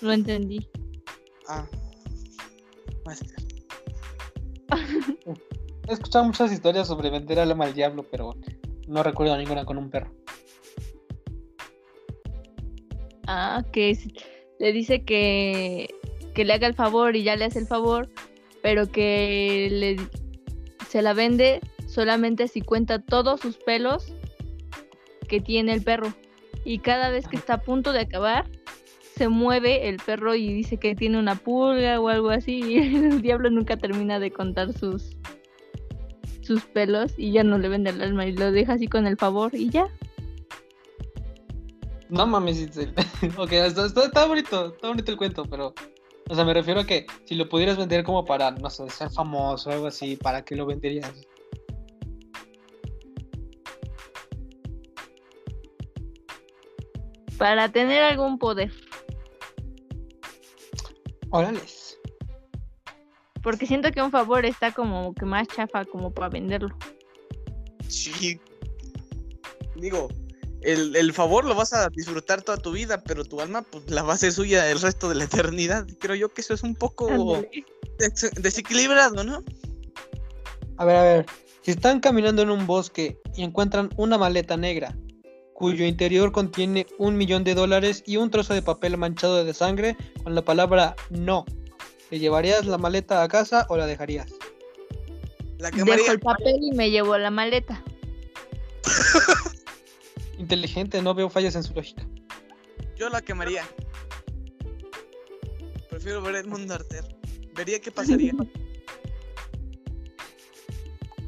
[0.00, 0.68] No entendí.
[1.48, 1.66] Ah.
[5.88, 8.34] He escuchado muchas historias sobre vender alma al diablo, pero
[8.86, 10.12] no recuerdo ninguna con un perro.
[13.26, 14.08] Ah, que es-
[14.58, 15.88] le dice que,
[16.34, 18.08] que le haga el favor y ya le hace el favor,
[18.62, 19.96] pero que le,
[20.88, 24.12] se la vende solamente si cuenta todos sus pelos
[25.28, 26.12] que tiene el perro.
[26.64, 28.44] Y cada vez que está a punto de acabar,
[29.16, 32.60] se mueve el perro y dice que tiene una pulga o algo así.
[32.62, 35.16] Y el diablo nunca termina de contar sus,
[36.42, 39.16] sus pelos y ya no le vende el alma y lo deja así con el
[39.16, 39.86] favor y ya.
[42.08, 42.68] No mames,
[43.36, 45.72] ok, está, está- está bonito, está bonito el cuento, pero.
[46.30, 49.10] O sea, me refiero a que si lo pudieras vender como para, no sé, ser
[49.10, 51.12] famoso o algo así, ¿para qué lo venderías?
[57.36, 58.70] Para tener algún poder.
[61.30, 61.98] Órales.
[63.42, 66.76] Porque siento que un favor está como que más chafa como para venderlo.
[67.88, 68.40] Sí.
[69.74, 70.06] Digo,
[70.62, 74.02] el, el favor lo vas a disfrutar toda tu vida, pero tu alma pues la
[74.02, 75.86] va a ser suya el resto de la eternidad.
[75.98, 77.42] Creo yo que eso es un poco
[77.98, 79.42] des- desequilibrado, ¿no?
[80.76, 81.26] A ver, a ver.
[81.62, 84.96] Si están caminando en un bosque y encuentran una maleta negra,
[85.52, 89.96] cuyo interior contiene un millón de dólares y un trozo de papel manchado de sangre
[90.22, 91.44] con la palabra no,
[92.08, 94.32] ¿te llevarías la maleta a casa o la dejarías?
[95.58, 97.84] La Dejo el papel y me llevo la maleta.
[100.40, 102.02] Inteligente, no veo fallas en su lógica.
[102.96, 103.68] Yo la quemaría.
[105.90, 107.04] Prefiero ver el mundo arder.
[107.54, 108.32] Vería qué pasaría.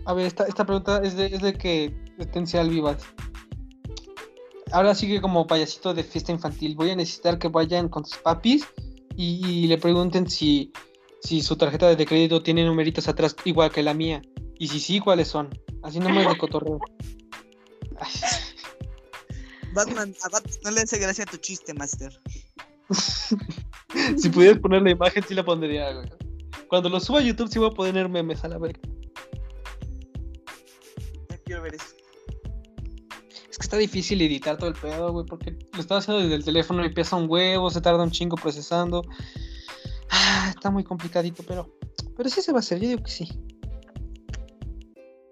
[0.06, 3.04] A ver, esta, esta pregunta es de, es de que Esencial Vivas.
[4.72, 6.74] Ahora sigue como payasito de fiesta infantil.
[6.74, 8.66] Voy a necesitar que vayan con sus papis
[9.14, 10.72] y, y le pregunten si,
[11.20, 14.22] si su tarjeta de crédito tiene numeritos atrás igual que la mía.
[14.58, 15.50] Y si sí, ¿cuáles son?
[15.82, 16.80] Así nomás de cotorreo.
[18.00, 18.10] Ay,
[19.74, 22.12] Batman, a Batman no le hace gracia tu chiste, Master.
[24.18, 25.92] si pudieras poner la imagen, sí la pondría.
[25.92, 26.08] güey.
[26.68, 28.80] Cuando lo suba a YouTube, sí voy a poner memes a la verga.
[31.28, 31.86] Ya quiero ver eso.
[33.50, 36.44] Es que está difícil editar todo el pedo, güey, porque lo estaba haciendo desde el
[36.44, 39.02] teléfono y pesa un huevo, se tarda un chingo procesando.
[40.10, 41.70] Ah, está muy complicadito, pero,
[42.16, 43.28] pero sí se va a hacer, yo digo que sí.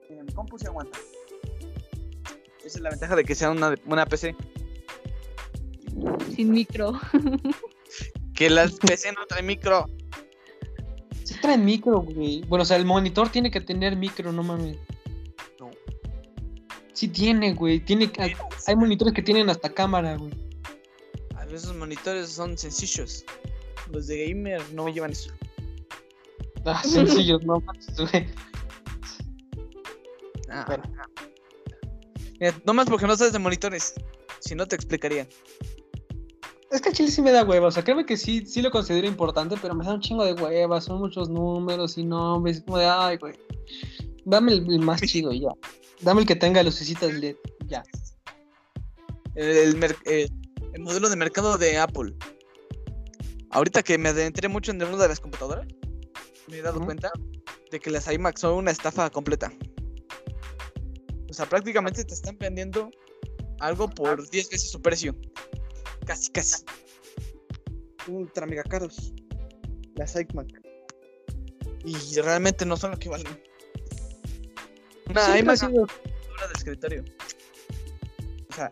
[0.08, 0.98] En mi compu se aguanta.
[2.70, 4.36] Esa es la ventaja de que sea una, una PC.
[6.36, 6.92] Sin micro.
[8.32, 9.84] Que las PC no traen micro.
[11.24, 12.42] Sí traen micro, güey.
[12.42, 14.78] Bueno, o sea, el monitor tiene que tener micro, no mames.
[15.58, 15.68] No.
[16.94, 17.80] Sí tiene, güey.
[17.80, 18.32] Tiene, hay,
[18.66, 20.32] hay monitores que tienen hasta cámara, güey.
[21.36, 23.26] A veces los monitores son sencillos.
[23.90, 25.34] Los de gamer no llevan eso.
[26.64, 28.26] Ah, sencillos, no manches, güey.
[30.48, 30.80] Ah.
[32.40, 33.94] Mira, nomás porque no sabes de monitores.
[34.40, 35.28] Si no te explicaría.
[36.70, 38.70] Es que el chile sí me da hueva, o sea, créeme que sí, sí lo
[38.70, 42.62] considero importante, pero me da un chingo de hueva, son muchos números y nombres, es
[42.62, 43.34] como de, ay, güey,
[44.24, 45.48] dame el, el más chido y ya,
[46.00, 47.34] dame el que tenga lucecitas LED,
[47.66, 47.82] ya.
[49.34, 50.28] El, el mer- eh,
[50.72, 52.14] el modelo de mercado de Apple.
[53.50, 55.66] Ahorita que me adentré mucho en el mundo de las computadoras,
[56.48, 57.10] me he dado cuenta
[57.72, 59.52] de que las iMac son una estafa completa.
[61.30, 62.90] O sea, prácticamente te están vendiendo
[63.60, 65.14] algo por 10 veces su precio.
[66.04, 66.64] Casi, casi.
[68.08, 69.12] Ultra mega caros.
[69.94, 70.48] Las iMac.
[71.84, 73.26] Y realmente no son lo que valen.
[75.08, 77.04] Una Siempre ha iMac sido- de escritorio.
[78.50, 78.70] O sea,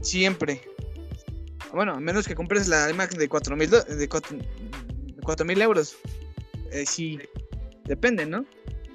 [0.00, 0.62] siempre.
[1.72, 5.96] Bueno, a menos que compres la iMac de 4000 do- de 4000 euros.
[6.72, 7.18] Eh, sí,
[7.84, 8.44] depende, ¿no?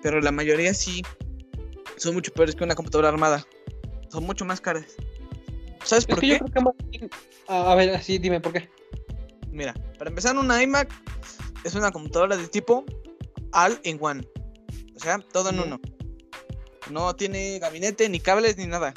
[0.02, 1.02] Pero la mayoría sí
[2.04, 3.46] son mucho peores que una computadora armada.
[4.10, 4.86] Son mucho más caras.
[5.84, 6.28] ¿Sabes Es por qué?
[6.30, 7.10] yo creo que más bien-
[7.48, 8.70] a, ver, sí, dime por qué.
[9.52, 10.92] Mira, para empezar, una iMac
[11.64, 12.86] es una computadora de tipo
[13.52, 14.28] all-in-one.
[14.96, 15.80] O sea, todo en uno.
[16.90, 18.94] No tiene gabinete, ni cables, ni nada.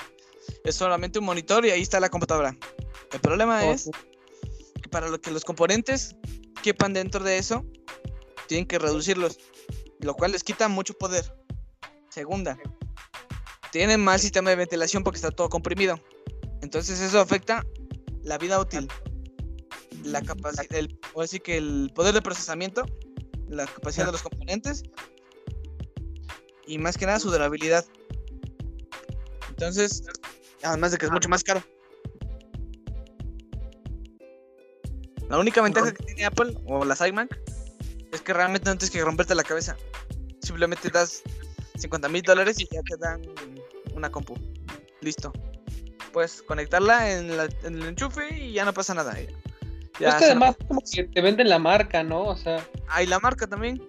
[0.64, 2.56] Es solamente un monitor y ahí está la computadora.
[3.12, 3.90] El problema Oh, es
[4.82, 6.16] que para lo que los componentes
[6.62, 7.64] quepan dentro de eso,
[8.48, 9.38] tienen que reducirlos,
[10.00, 11.32] lo cual les quita mucho poder.
[12.10, 12.58] Segunda,
[13.76, 16.00] tienen mal sistema de ventilación porque está todo comprimido.
[16.62, 17.62] Entonces eso afecta
[18.22, 18.88] la vida útil,
[20.02, 22.86] la capacidad, el, o así que el poder de procesamiento,
[23.48, 24.82] la capacidad de los componentes
[26.66, 27.84] y más que nada su durabilidad.
[29.50, 30.02] Entonces,
[30.62, 31.62] además de que es mucho más caro.
[35.28, 37.38] La única ventaja que tiene Apple o las iMac
[38.10, 39.76] es que realmente no tienes que romperte la cabeza.
[40.40, 41.22] Simplemente das
[41.76, 43.20] 50 mil dólares y ya te dan
[43.96, 44.34] una compu.
[45.00, 45.32] Listo.
[46.12, 49.16] Puedes conectarla en, la- en el enchufe y ya no pasa nada.
[50.00, 52.22] Ya, es que además como que te venden la marca, ¿no?
[52.24, 53.82] O sea, Ah, y la marca también.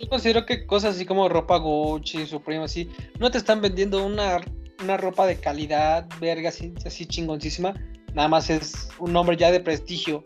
[0.00, 4.40] yo considero que cosas así como ropa Gucci, Supreme, así, no te están vendiendo una,
[4.82, 7.74] una ropa de calidad, verga, así, así chingoncísima.
[8.14, 10.22] Nada más es un nombre ya de prestigio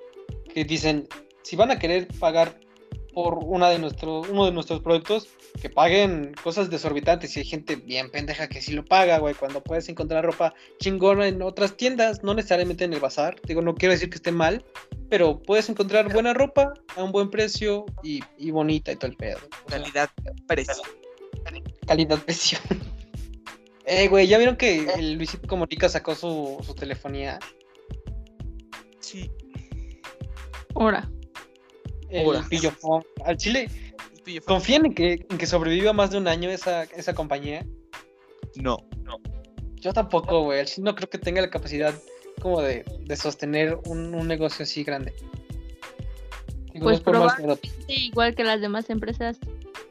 [0.54, 1.06] que dicen,
[1.42, 2.58] si van a querer pagar
[3.14, 5.28] por una de nuestros, uno de nuestros productos,
[5.62, 7.36] que paguen cosas desorbitantes.
[7.36, 11.28] Y hay gente bien pendeja que sí lo paga, güey, cuando puedes encontrar ropa chingona
[11.28, 13.36] en otras tiendas, no necesariamente en el bazar.
[13.46, 14.64] Digo, no quiero decir que esté mal,
[15.08, 19.16] pero puedes encontrar buena ropa a un buen precio y, y bonita y todo el
[19.16, 19.38] pedo.
[19.66, 20.10] O sea, Calidad,
[20.46, 20.82] precio.
[21.86, 22.58] calidad-precio.
[23.86, 27.38] eh, güey, ¿ya vieron que el Luisito Comunica sacó su, su telefonía?
[29.00, 29.30] Sí.
[30.74, 31.08] Ahora.
[32.14, 32.46] El Ahora.
[32.48, 33.04] pillofón.
[33.24, 33.68] Al chile,
[34.46, 37.66] ¿confían en que, en que sobreviva más de un año esa, esa compañía?
[38.56, 38.78] No.
[39.76, 40.60] Yo tampoco, güey.
[40.60, 41.92] Al chile no creo que tenga la capacidad
[42.40, 45.12] como de, de sostener un, un negocio así grande.
[46.72, 49.38] Digo, Pues no es por mal probablemente igual que las demás empresas,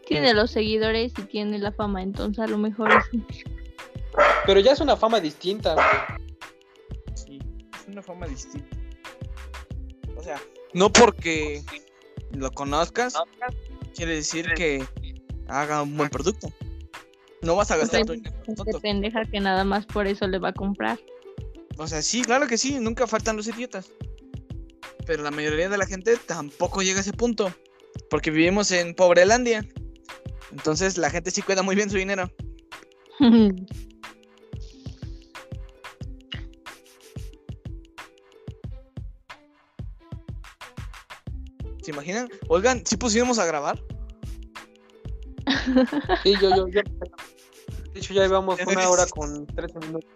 [0.05, 3.43] tiene los seguidores y tiene la fama, entonces a lo mejor es
[4.45, 5.85] Pero ya es una fama distinta, güey.
[7.15, 7.39] Sí,
[7.73, 8.75] es una forma distinta.
[10.17, 10.39] O sea,
[10.73, 11.63] no porque
[12.33, 13.15] lo conozcas,
[13.95, 14.85] quiere decir que
[15.47, 16.51] haga un buen producto.
[17.41, 18.79] No vas a gastar sea, tu dinero tonto.
[18.79, 20.99] pendeja que nada más por eso le va a comprar.
[21.77, 23.91] O sea, sí, claro que sí, nunca faltan los idiotas.
[25.05, 27.53] Pero la mayoría de la gente tampoco llega a ese punto.
[28.09, 29.67] Porque vivimos en Pobrelandia.
[30.51, 32.31] Entonces la gente sí cuida muy bien su dinero.
[41.83, 42.29] ¿Se imaginan?
[42.47, 43.79] Oigan, si pusiéramos a grabar.
[46.23, 46.81] Sí, yo, yo, yo.
[47.93, 50.09] De hecho, ya llevamos una hora con 13 minutos.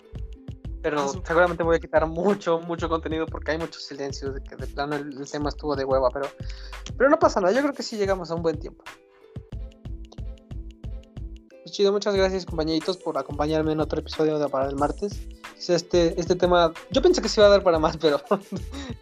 [0.82, 4.56] Pero Ah, seguramente voy a quitar mucho, mucho contenido porque hay muchos silencios de que
[4.56, 6.28] de plano el, el tema estuvo de hueva, pero,
[6.98, 8.84] pero no pasa nada, yo creo que sí llegamos a un buen tiempo.
[11.68, 15.20] Pues chido, muchas gracias compañeritos por acompañarme en otro episodio de Para el Martes.
[15.68, 18.22] este, este tema, yo pensé que se iba a dar para más, pero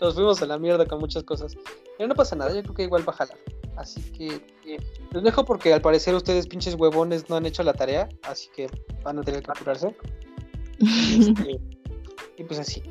[0.02, 1.56] nos fuimos a la mierda con muchas cosas.
[1.96, 3.38] Pero no pasa nada, yo creo que igual va a jalar.
[3.76, 4.80] Así que eh,
[5.12, 8.68] los dejo porque al parecer ustedes pinches huevones no han hecho la tarea, así que
[9.04, 9.96] van a tener que apurarse.
[10.80, 11.62] Este,
[12.36, 12.82] y pues así.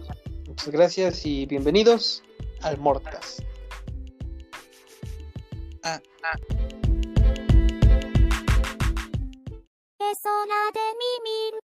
[0.46, 2.22] Muchas gracias y bienvenidos
[2.62, 3.40] al Mordcast.
[5.82, 6.84] Es
[9.98, 10.80] 空で
[11.52, 11.64] 耳